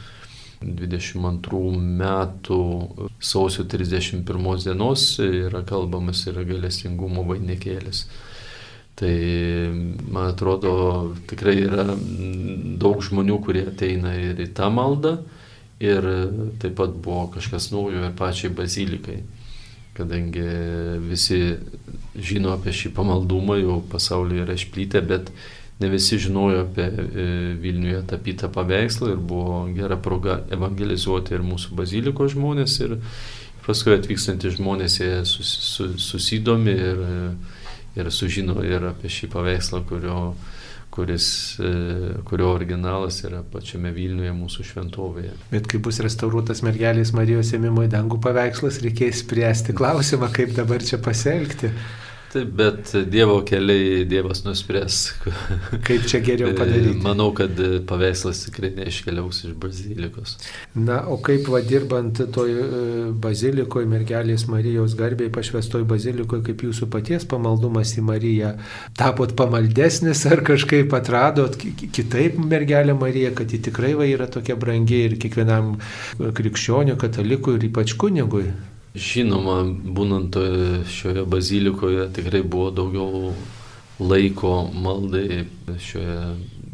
metų 2.01 2.61
sausio 3.21 3.69
31 3.69 4.25
dienos 4.65 5.21
yra 5.21 5.61
kalbamas 5.69 6.25
yra 6.33 6.49
gailestingumo 6.49 7.29
vainikėlis. 7.29 8.09
Tai 8.97 9.15
man 10.09 10.31
atrodo 10.31 10.71
tikrai 11.29 11.59
yra 11.67 11.85
daug 12.81 13.03
žmonių, 13.05 13.41
kurie 13.45 13.67
ateina 13.69 14.15
ir 14.17 14.41
į 14.41 14.53
tą 14.57 14.71
maldą. 14.73 15.19
Ir 15.85 16.07
taip 16.63 16.79
pat 16.79 16.95
buvo 17.05 17.27
kažkas 17.35 17.69
naujo 17.75 18.07
ir 18.07 18.15
pačiai 18.17 18.49
bazilikai, 18.57 19.19
kadangi 19.99 20.47
visi 21.05 21.41
žino 22.17 22.55
apie 22.55 22.73
šį 22.73 22.95
pamaldumą, 22.97 23.59
jau 23.61 23.83
pasaulyje 23.93 24.47
yra 24.47 24.57
išplytę, 24.57 25.03
bet 25.05 25.29
ne 25.81 25.91
visi 25.93 26.17
žinojo 26.17 26.63
apie 26.65 26.87
e, 26.89 27.27
Vilniuje 27.61 28.01
tapytą 28.09 28.49
paveikslą 28.53 29.11
ir 29.13 29.21
buvo 29.21 29.67
gera 29.77 29.99
proga 30.01 30.39
evangelizuoti 30.57 31.37
ir 31.37 31.45
mūsų 31.45 31.77
bazilikos 31.77 32.33
žmonės 32.33 32.79
ir 32.87 32.97
paskui 33.67 33.99
atvykstantys 33.99 34.57
žmonės 34.57 34.97
jie 35.03 35.13
sus, 35.29 35.53
sus, 35.75 36.01
susidomi 36.07 36.73
ir 36.73 37.05
ir 37.97 38.13
sužino 38.13 38.61
ir 38.65 38.91
apie 38.91 39.11
šį 39.13 39.31
paveikslą, 39.33 39.83
kurio, 39.89 40.21
kuris, 40.95 41.29
e, 41.61 41.73
kurio 42.29 42.53
originalas 42.55 43.23
yra 43.27 43.43
pačiame 43.53 43.93
Vilniuje 43.97 44.33
mūsų 44.37 44.67
šventovėje. 44.71 45.35
Bet 45.53 45.69
kai 45.71 45.81
bus 45.83 46.01
restauruotas 46.05 46.63
mergelės 46.67 47.15
Marijos 47.17 47.53
ėmimo 47.57 47.85
į 47.87 47.93
dangų 47.93 48.21
paveikslas, 48.25 48.81
reikės 48.85 49.23
spręsti 49.25 49.77
klausimą, 49.77 50.31
kaip 50.35 50.57
dabar 50.57 50.85
čia 50.85 51.01
pasielgti. 51.03 51.73
Taip, 52.33 52.49
bet 52.59 52.91
Dievo 53.11 53.39
keliai 53.47 54.05
Dievas 54.09 54.43
nuspręs. 54.45 54.97
Kaip 55.87 56.07
čia 56.11 56.21
geriau 56.25 56.51
padaryti? 56.59 56.99
Manau, 57.05 57.31
kad 57.37 57.59
paveikslas 57.87 58.43
tikrai 58.49 58.73
neiškeliaus 58.75 59.45
iš 59.47 59.55
bazilikos. 59.63 60.37
Na, 60.75 60.99
o 61.07 61.21
kaip 61.23 61.47
vadirbant 61.53 62.21
toj 62.35 62.53
e, 62.53 62.67
bazilikoje, 63.23 63.89
mergelės 63.91 64.47
Marijos 64.51 64.97
garbiai 64.99 65.31
pašvestoj 65.33 65.87
bazilikoje, 65.89 66.45
kaip 66.51 66.67
jūsų 66.67 66.91
paties 66.93 67.29
pamaldumas 67.31 67.95
į 67.97 68.07
Mariją, 68.11 68.55
tapot 68.99 69.37
pamaldesnis 69.39 70.27
ar 70.27 70.43
kažkaip 70.47 70.95
atradot 70.99 71.57
kitaip 71.57 72.41
mergelę 72.43 72.97
Mariją, 72.99 73.35
kad 73.39 73.55
ji 73.55 73.63
tikrai 73.71 73.95
va 73.99 74.09
yra 74.11 74.27
tokia 74.31 74.59
brangi 74.59 75.05
ir 75.07 75.21
kiekvienam 75.23 75.77
krikščioniu, 76.19 76.99
katalikui 77.01 77.61
ir 77.61 77.71
ypač 77.71 77.95
kunigui? 78.01 78.51
Žinoma, 78.97 79.61
būnant 79.97 80.37
šioje 80.89 81.27
bazilikoje 81.29 82.09
tikrai 82.17 82.41
buvo 82.43 82.71
daugiau 82.73 83.35
laiko 84.01 84.71
maldai 84.73 85.45
šioje 85.81 86.21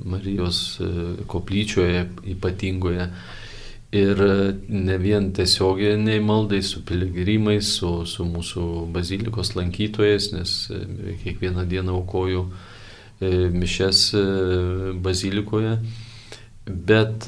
Marijos 0.05 0.81
e, 0.81 0.87
koplyčioje 1.27 2.07
ypatingoje. 2.35 3.07
Ir 3.93 4.21
ne 4.73 4.95
vien 4.97 5.27
tiesioginiai 5.37 6.21
maldai 6.25 6.63
su 6.65 6.81
piligrimais, 6.89 7.75
su, 7.77 7.91
su 8.09 8.25
mūsų 8.25 8.63
bazilikos 8.95 9.53
lankytojais, 9.59 10.31
nes 10.33 10.55
e, 10.73 10.79
kiekvieną 11.21 11.67
dieną 11.69 11.99
aukoju 11.99 12.47
e, 12.49 13.51
mišes 13.53 14.07
e, 14.17 14.23
bazilikoje. 15.05 15.77
Bet 16.63 17.27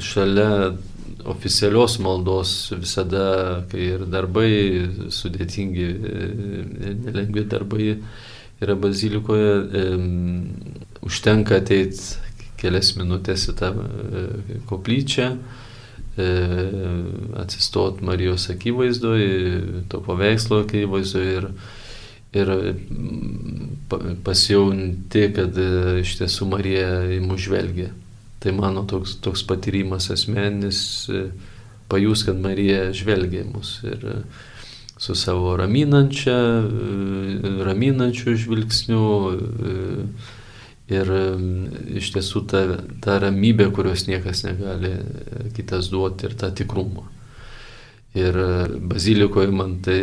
šalia 0.00 0.48
oficialios 1.30 1.98
maldos 2.02 2.72
visada, 2.74 3.64
kai 3.70 3.86
ir 3.96 4.04
darbai 4.10 4.50
sudėtingi, 5.12 5.88
nelengvi 7.04 7.46
darbai 7.50 7.88
yra 8.62 8.76
bazilikoje, 8.78 9.54
užtenka 11.02 11.58
ateiti 11.58 12.30
kelias 12.62 12.94
minutės 12.98 13.48
į 13.50 13.56
tą 13.58 13.70
e, 13.74 14.58
koplyčią, 14.70 15.28
e, 15.34 16.28
atsistot 17.42 18.02
Marijos 18.06 18.48
akivaizdoje, 18.52 19.30
to 19.90 20.02
paveikslo 20.06 20.62
akivaizdoje 20.66 21.40
ir, 21.40 21.48
ir 22.38 22.52
pasijauti, 24.26 25.26
kad 25.36 25.58
e, 25.58 25.72
iš 26.04 26.16
tiesų 26.20 26.48
Marija 26.52 27.02
į 27.16 27.20
mus 27.26 27.42
žvelgia. 27.48 27.90
Tai 28.42 28.54
mano 28.56 28.82
toks, 28.90 29.16
toks 29.22 29.44
patyrimas 29.46 30.10
asmeninis, 30.10 30.82
pajus, 31.92 32.24
kad 32.26 32.40
Marija 32.42 32.88
žvelgia 32.96 33.44
į 33.44 33.50
mus. 33.52 33.76
Ir, 33.86 34.06
su 35.02 35.14
savo 35.18 35.56
raminančia, 35.58 36.36
raminančiu 37.66 38.36
žvilgsniu, 38.38 39.02
Ir 40.92 41.08
iš 41.96 42.10
tiesų 42.16 42.42
ta, 42.50 42.62
ta 43.04 43.18
ramybė, 43.22 43.68
kurios 43.74 44.06
niekas 44.08 44.42
negali 44.44 44.90
kitas 45.56 45.88
duoti 45.92 46.26
ir 46.28 46.34
tą 46.38 46.50
tikrumą. 46.58 47.06
Ir 48.18 48.36
bazilikoje 48.90 49.52
man 49.54 49.78
tai 49.84 50.00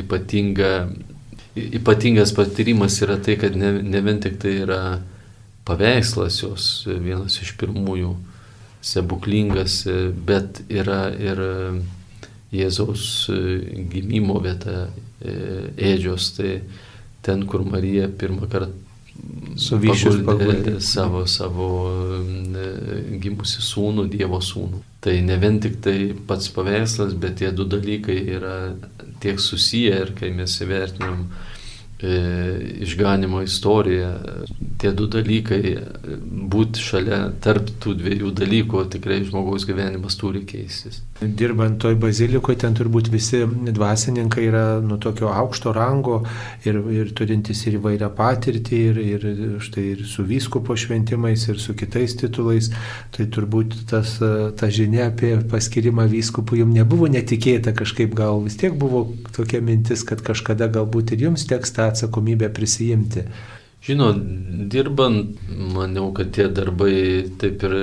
ypatinga, 0.00 0.70
ypatingas 1.58 2.32
patyrimas 2.36 3.00
yra 3.04 3.18
tai, 3.20 3.36
kad 3.40 3.58
ne, 3.58 3.74
ne 3.82 4.00
vien 4.06 4.22
tik 4.22 4.38
tai 4.40 4.54
yra 4.62 4.80
paveikslas 5.64 6.42
jos, 6.42 6.68
vienas 6.86 7.40
iš 7.42 7.54
pirmųjų 7.60 8.14
stebuklingas, 8.84 9.82
bet 10.28 10.62
yra 10.68 11.08
ir 11.16 11.40
Jėzaus 12.54 13.04
gimimo 13.90 14.36
vieta, 14.44 14.88
ėdžios, 15.24 16.28
tai 16.36 16.50
ten, 17.24 17.46
kur 17.48 17.64
Marija 17.66 18.10
pirmą 18.12 18.50
kartą 18.52 18.84
Suvyšius 19.56 20.18
paguldė 20.26 20.80
savo, 20.82 21.22
savo 21.30 21.68
e, 21.86 22.64
gimusi 23.22 23.62
sūnų, 23.62 24.08
Dievo 24.10 24.40
sūnų. 24.42 24.80
Tai 25.04 25.14
ne 25.22 25.36
vien 25.38 25.60
tik 25.62 25.78
tai 25.84 25.96
pats 26.28 26.50
paveikslas, 26.54 27.14
bet 27.22 27.38
tie 27.38 27.52
du 27.54 27.66
dalykai 27.70 28.18
yra 28.34 28.56
tiek 29.22 29.38
susiję 29.40 30.00
ir 30.02 30.12
kai 30.18 30.32
mes 30.34 30.58
įvertinam 30.66 31.28
E, 31.28 31.53
išganimo 32.02 33.42
istorija, 33.42 34.10
tie 34.82 34.90
du 34.92 35.06
dalykai, 35.06 35.76
būti 36.52 36.82
šalia 36.82 37.20
tarp 37.44 37.70
tų 37.80 37.94
dviejų 38.00 38.32
dalykų, 38.40 38.84
tikrai 38.96 39.22
žmogaus 39.24 39.66
gyvenimas 39.68 40.18
turi 40.20 40.44
keistis. 40.48 41.00
Dirbant 41.38 41.78
toj 41.80 41.96
bazilikoje, 42.00 42.58
ten 42.64 42.76
turbūt 42.76 43.08
visi 43.12 43.42
dvasininkai 43.46 44.44
yra 44.48 44.64
nu 44.84 44.98
tokio 45.02 45.30
aukšto 45.32 45.72
rango 45.74 46.20
ir, 46.66 46.78
ir 46.92 47.12
turintys 47.16 47.64
ir 47.68 47.78
įvairią 47.78 48.10
patirtį, 48.16 48.80
ir, 48.90 49.00
ir 49.14 49.56
štai 49.64 49.86
ir 49.94 50.04
su 50.08 50.26
vyskupo 50.28 50.76
šventimais, 50.78 51.46
ir 51.48 51.60
su 51.62 51.76
kitais 51.78 52.16
titulais. 52.20 52.70
Tai 53.14 53.28
turbūt 53.34 53.76
tas, 53.90 54.16
ta 54.58 54.70
žinia 54.70 55.08
apie 55.10 55.34
paskirimą 55.50 56.06
vyskupų 56.12 56.62
jums 56.62 56.78
nebuvo 56.78 57.08
netikėta 57.10 57.74
kažkaip, 57.76 58.14
gal 58.16 58.42
vis 58.44 58.58
tiek 58.60 58.76
buvo 58.78 59.06
tokia 59.36 59.62
mintis, 59.64 60.04
kad 60.06 60.22
kažkada 60.24 60.68
galbūt 60.72 61.14
ir 61.14 61.28
jums 61.28 61.46
teks 61.50 61.76
tą 61.76 61.90
atsakomybę 61.92 62.50
prisijimti. 62.54 63.28
Žinot, 63.84 64.20
dirbant, 64.72 65.40
maniau, 65.74 66.08
kad 66.16 66.30
tie 66.32 66.46
darbai 66.48 67.28
taip 67.40 67.64
ir, 67.68 67.74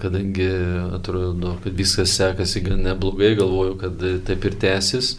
kadangi 0.00 0.48
atrodo, 0.96 1.52
kad 1.62 1.76
viskas 1.78 2.14
sekasi 2.18 2.64
gan 2.66 2.82
neblogai, 2.82 3.36
galvoju, 3.38 3.76
kad 3.78 4.02
taip 4.26 4.46
ir 4.48 4.56
tęsis. 4.64 5.12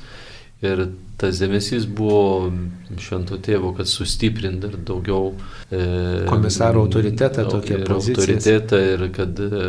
Ir 0.65 0.87
tas 1.21 1.39
dėmesys 1.39 1.85
buvo 1.87 2.49
švento 2.99 3.37
tėvo, 3.45 3.71
kad 3.77 3.87
sustiprint 3.87 4.59
dar 4.65 4.75
daugiau. 4.89 5.31
E, 5.71 6.25
Komisaro 6.27 6.83
autoritetą 6.83 7.45
tokia 7.47 7.79
poziciją. 7.85 8.17
Autoritetą 8.17 8.81
ir 8.91 9.05
kad 9.15 9.39
e, 9.39 9.63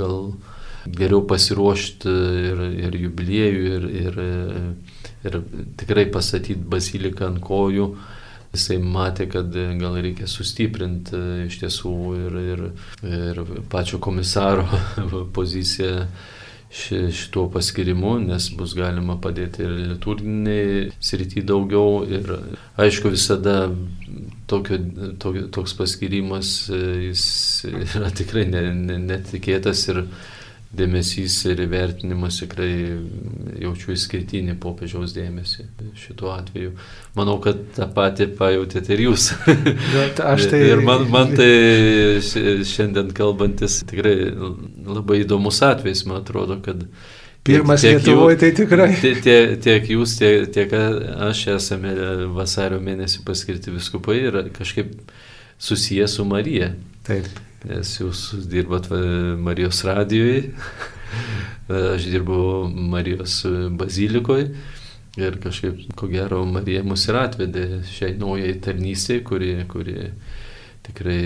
gal 0.00 0.18
geriau 0.98 1.22
pasiruošti 1.28 2.16
ir, 2.50 2.64
ir 2.88 2.98
jubiliejų, 3.04 3.62
ir, 3.76 3.88
ir 4.02 4.20
ir 5.24 5.40
tikrai 5.80 6.04
pastatyti 6.12 6.60
baziliką 6.68 7.28
ant 7.30 7.40
kojų. 7.44 7.88
Jisai 8.54 8.78
matė, 8.78 9.26
kad 9.30 9.50
gal 9.80 9.98
reikia 9.98 10.28
sustiprinti 10.30 11.18
iš 11.48 11.58
tiesų 11.64 11.96
ir, 12.20 12.38
ir, 12.54 12.64
ir 13.10 13.42
pačio 13.72 13.98
komisaro 14.02 14.68
poziciją 15.36 16.06
šituo 16.74 17.46
paskirimu, 17.54 18.16
nes 18.18 18.48
bus 18.58 18.74
galima 18.74 19.14
padėti 19.22 19.62
ir 19.62 19.74
liturginiai 19.92 20.88
srity 20.98 21.44
daugiau. 21.46 22.02
Ir 22.08 22.32
aišku, 22.82 23.12
visada 23.14 23.68
tokio, 24.50 24.80
tokio, 25.22 25.46
toks 25.54 25.76
paskirimas 25.78 26.54
jis 26.70 27.24
yra 27.70 28.10
tikrai 28.14 28.46
netikėtas 28.50 29.86
ir 29.92 30.02
dėmesys 30.78 31.36
ir 31.50 31.62
įvertinimas 31.64 32.40
tikrai 32.42 32.70
jaučiu 33.62 33.94
įskirtinį 33.94 34.56
popiežiaus 34.62 35.14
dėmesį 35.16 35.66
šituo 35.98 36.32
atveju. 36.34 36.74
Manau, 37.18 37.38
kad 37.44 37.60
tą 37.76 37.88
patį 37.94 38.28
pajutėte 38.38 38.94
ir 38.96 39.04
jūs. 39.06 39.30
Aš 40.22 40.46
tai... 40.52 40.62
ir 40.72 40.84
man, 40.86 41.06
man 41.12 41.34
tai 41.38 41.50
šiandien 42.22 43.12
kalbantis 43.16 43.82
tikrai 43.88 44.16
labai 44.30 45.22
įdomus 45.22 45.62
atvejis, 45.66 46.04
man 46.10 46.22
atrodo, 46.22 46.60
kad 46.64 46.86
Pirmas 47.44 47.82
tiek, 47.84 47.98
Lietuvoje 47.98 48.38
tai 48.40 48.52
tikrai. 48.56 48.90
Tiek, 48.96 49.58
tiek 49.60 49.88
jūs, 49.92 50.16
tiek, 50.16 50.46
tiek 50.54 50.70
aš 51.28 51.42
esame 51.58 51.92
vasario 52.32 52.80
mėnesį 52.80 53.20
paskirti 53.26 53.74
viskupai 53.74 54.20
ir 54.22 54.38
kažkaip 54.56 54.94
susijęs 55.60 56.16
su 56.16 56.24
Marija. 56.28 56.72
Taip 57.04 57.28
nes 57.64 57.96
jūs 58.00 58.26
dirbat 58.50 58.90
Marijos 59.40 59.82
radijoje, 59.88 60.52
aš 61.94 62.08
dirbu 62.12 62.38
Marijos 62.92 63.42
bazilikoje 63.78 64.50
ir 65.16 65.38
kažkaip, 65.42 65.84
ko 65.96 66.08
gero, 66.10 66.42
Marija 66.48 66.82
mus 66.86 67.06
ir 67.08 67.18
atvedė 67.20 67.66
šiai 67.86 68.16
naujai 68.18 68.54
tarnystėje, 68.62 69.22
kuri, 69.26 69.52
kuri 69.70 70.08
tikrai 70.84 71.20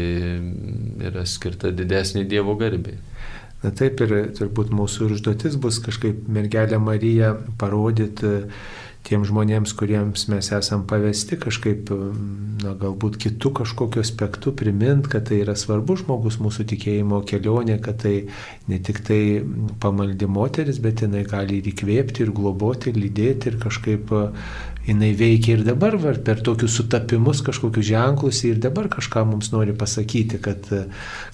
yra 1.09 1.25
skirta 1.27 1.73
didesnė 1.75 2.27
Dievo 2.29 2.57
garbė. 2.61 2.99
Na 3.63 3.73
taip 3.75 3.99
ir 4.05 4.13
turbūt 4.39 4.71
mūsų 4.71 5.09
užduotis 5.17 5.57
bus 5.59 5.81
kažkaip 5.83 6.29
mergelę 6.31 6.79
Mariją 6.79 7.33
parodyti 7.59 8.45
tiem 9.07 9.25
žmonėms, 9.25 9.73
kuriems 9.79 10.27
mes 10.29 10.51
esam 10.53 10.85
pavesti 10.89 11.39
kažkaip, 11.41 11.91
na, 12.63 12.75
galbūt 12.79 13.19
kitų 13.23 13.53
kažkokiu 13.63 14.03
aspektu 14.03 14.53
primint, 14.57 15.09
kad 15.11 15.29
tai 15.31 15.41
yra 15.45 15.55
svarbus 15.57 16.03
žmogus 16.03 16.39
mūsų 16.43 16.67
tikėjimo 16.73 17.23
kelionė, 17.29 17.79
kad 17.85 18.03
tai 18.05 18.15
ne 18.69 18.81
tik 18.85 19.01
tai 19.07 19.21
pamaldi 19.81 20.29
moteris, 20.29 20.81
bet 20.85 21.05
jinai 21.07 21.25
gali 21.29 21.63
ir 21.63 21.71
įkvėpti, 21.73 22.27
ir 22.27 22.35
globoti, 22.37 22.93
ir 22.93 23.01
lydėti, 23.01 23.53
ir 23.53 23.61
kažkaip 23.63 24.13
jinai 24.89 25.13
veikia 25.17 25.57
ir 25.57 25.65
dabar 25.67 25.97
per 26.25 26.41
tokius 26.45 26.77
sutapimus, 26.79 27.43
kažkokius 27.45 27.89
ženklus 27.91 28.45
ir 28.49 28.61
dabar 28.61 28.89
kažką 28.93 29.25
mums 29.29 29.53
nori 29.53 29.75
pasakyti, 29.77 30.41
kad, 30.45 30.69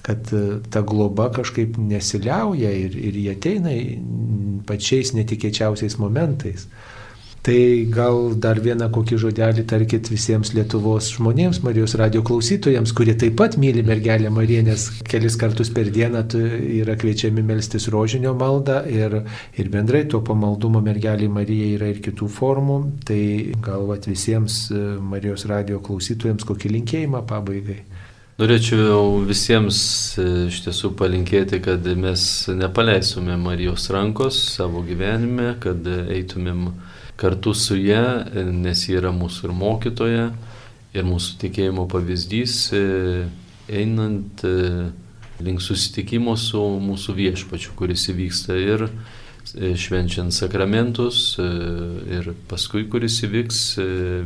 kad 0.05 0.33
ta 0.71 0.83
globa 0.83 1.29
kažkaip 1.35 1.79
nesiliauja 1.79 2.71
ir, 2.71 2.97
ir 2.99 3.21
jie 3.23 3.35
ateina 3.35 3.77
pačiais 4.67 5.15
netikėčiausiais 5.15 5.99
momentais. 6.01 6.67
Tai 7.45 7.85
gal 7.93 8.31
dar 8.41 8.57
vieną 8.57 8.87
kokį 8.89 9.19
žodelį 9.21 9.63
tarkit 9.69 10.07
visiems 10.09 10.49
Lietuvos 10.57 11.11
žmonėms, 11.13 11.59
Marijos 11.61 11.93
radio 12.01 12.23
klausytojams, 12.25 12.89
kurie 12.97 13.13
taip 13.21 13.35
pat 13.37 13.53
myli 13.61 13.83
mergelę 13.85 14.31
Mariją, 14.33 14.63
nes 14.65 14.87
kelis 15.05 15.37
kartus 15.37 15.69
per 15.69 15.91
dieną 15.93 16.23
yra 16.79 16.95
kviečiami 16.97 17.43
melstis 17.45 17.85
rožinio 17.93 18.31
maldą 18.33 18.79
ir, 18.89 19.19
ir 19.61 19.69
bendrai 19.69 20.07
to 20.09 20.23
pamaldumo 20.25 20.81
mergelė 20.81 21.29
Marija 21.29 21.67
yra 21.75 21.91
ir 21.93 22.01
kitų 22.07 22.31
formų. 22.33 22.79
Tai 23.05 23.21
gal 23.69 23.85
vat, 23.91 24.09
visiems 24.09 24.57
e, 24.73 24.81
Marijos 25.13 25.45
radio 25.45 25.77
klausytojams 25.85 26.49
kokį 26.49 26.73
linkėjimą 26.79 27.21
pabaigai. 27.29 27.77
Norėčiau 28.41 29.21
visiems 29.29 29.77
e, 30.17 30.27
iš 30.49 30.63
tiesų 30.65 30.95
palinkėti, 30.97 31.61
kad 31.69 31.85
mes 31.93 32.25
nepaleistumėm 32.49 33.45
Marijos 33.51 33.85
rankos 33.93 34.41
savo 34.57 34.81
gyvenime, 34.89 35.53
kad 35.61 35.85
eitumėm 35.85 36.71
kartu 37.17 37.53
su 37.53 37.77
ją, 37.79 38.25
nes 38.51 38.85
ji 38.89 38.97
yra 38.99 39.11
mūsų 39.15 39.49
ir 39.49 39.55
mokytoja, 39.55 40.27
ir 40.95 41.07
mūsų 41.07 41.39
tikėjimo 41.43 41.87
pavyzdys, 41.91 42.55
e, 42.75 42.81
einant 43.71 44.43
e, 44.47 44.89
link 45.43 45.63
susitikimo 45.63 46.35
su 46.39 46.61
mūsų 46.83 47.15
viešpačiu, 47.19 47.75
kuris 47.79 48.07
įvyksta 48.13 48.57
ir 48.59 48.87
e, 48.87 49.73
švenčiant 49.79 50.35
sakramentus 50.35 51.37
ir 51.39 52.31
paskui, 52.49 52.85
kuris 52.91 53.21
įvyks 53.27 53.61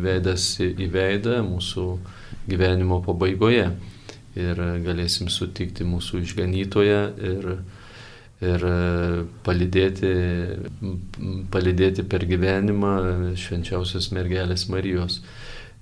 veidas 0.04 0.52
į 0.66 0.90
veidą 0.94 1.40
mūsų 1.46 1.88
gyvenimo 2.50 3.02
pabaigoje. 3.06 3.72
Ir 4.40 4.60
galėsim 4.86 5.28
sutikti 5.34 5.84
mūsų 5.84 6.22
išganytoje 6.24 7.00
ir, 7.28 7.48
ir 8.40 8.64
palidėti, 9.44 10.12
palidėti 11.52 12.06
per 12.08 12.24
gyvenimą 12.30 12.94
švenčiausios 13.40 14.12
mergelės 14.16 14.70
Marijos. 14.72 15.20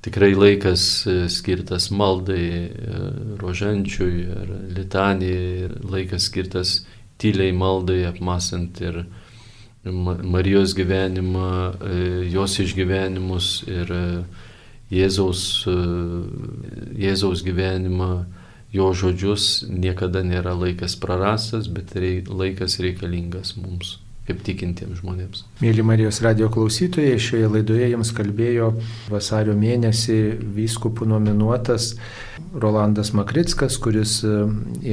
Tikrai 0.02 0.36
laikas 0.38 1.08
e, 1.08 1.14
skirtas 1.28 1.90
maldai, 1.92 2.44
e, 2.70 3.00
rožančiui 3.42 4.28
ar 4.40 4.52
litanijai, 4.78 5.70
laikas 5.90 6.30
skirtas 6.30 6.74
tyliai 7.20 7.52
maldai, 7.52 8.04
apmasant 8.08 8.80
ir 8.86 9.02
Marijos 9.84 10.76
gyvenimą, 10.78 11.50
e, 11.82 11.98
jos 12.32 12.60
išgyvenimus 12.62 13.50
ir 13.68 13.92
Jėzaus, 14.94 15.42
Jėzaus 16.96 17.44
gyvenimą, 17.44 18.12
jo 18.74 18.90
žodžius 18.94 19.68
niekada 19.70 20.24
nėra 20.26 20.56
laikas 20.58 20.98
prarastas, 21.00 21.70
bet 21.72 21.96
laikas 21.96 22.80
reikalingas 22.84 23.56
mums 23.60 23.98
kaip 24.28 24.42
tikintiems 24.44 25.00
žmonėms. 25.00 25.46
Mėly 25.64 25.86
Marijos 25.88 26.20
radio 26.26 26.50
klausytojai, 26.52 27.16
šioje 27.22 27.48
laidoje 27.54 27.88
jums 27.94 28.12
kalbėjo 28.16 28.74
vasario 29.08 29.56
mėnesį 29.56 30.18
vyskupų 30.58 31.08
nominuotas 31.08 31.94
Rolandas 32.54 33.12
Makrickas, 33.14 33.78
kuris 33.78 34.24
e, 34.24 34.30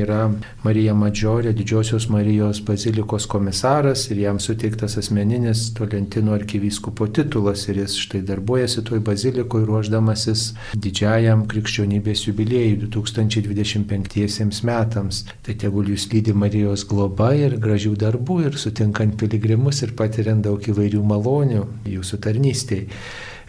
yra 0.03 0.28
Marija 0.64 0.95
Madžiorė, 0.97 1.53
didžiosios 1.57 2.09
Marijos 2.12 2.61
bazilikos 2.64 3.26
komisaras 3.30 4.07
ir 4.11 4.20
jam 4.24 4.40
suteiktas 4.40 4.99
asmeninis 5.01 5.66
Tolentino 5.76 6.34
arkivyskupo 6.36 7.09
titulas 7.14 7.66
ir 7.68 7.80
jis 7.82 7.97
štai 8.05 8.22
darbuojasi 8.28 8.84
toj 8.88 9.03
bazilikoje 9.07 9.68
ruoždamasis 9.70 10.47
didžiajam 10.74 11.47
krikščionybės 11.51 12.26
jubiliejui 12.28 12.88
2025 12.88 14.64
metams. 14.68 15.24
Tai 15.45 15.55
tegul 15.61 15.92
jūs 15.95 16.09
lydi 16.12 16.34
Marijos 16.36 16.86
globa 16.88 17.32
ir 17.38 17.59
gražių 17.62 17.95
darbų 18.01 18.40
ir 18.49 18.59
sutinkant 18.61 19.16
piligrimus 19.20 19.82
ir 19.86 19.95
patiriant 19.99 20.45
daug 20.45 20.61
įvairių 20.74 21.05
malonių 21.14 21.62
jūsų 21.97 22.20
tarnystėje. 22.26 22.88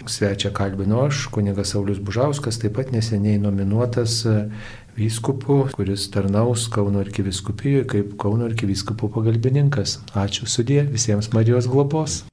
Svečia 0.05 0.51
kalbino 0.51 1.05
aš, 1.07 1.25
kunigas 1.31 1.71
Saulis 1.71 2.01
Bužauskas, 2.03 2.59
taip 2.59 2.75
pat 2.75 2.91
neseniai 2.91 3.39
nominuotas 3.39 4.19
e, 4.27 4.35
vyskupu, 4.99 5.61
kuris 5.73 6.09
tarnaus 6.11 6.67
Kauno 6.71 6.99
arkiviskupijoje 7.05 7.87
kaip 7.95 8.13
Kauno 8.21 8.49
arkiviskupų 8.51 9.09
pagalbininkas. 9.15 9.99
Ačiū 10.13 10.49
sudė 10.51 10.83
visiems 10.91 11.31
Marijos 11.33 11.71
globos. 11.71 12.23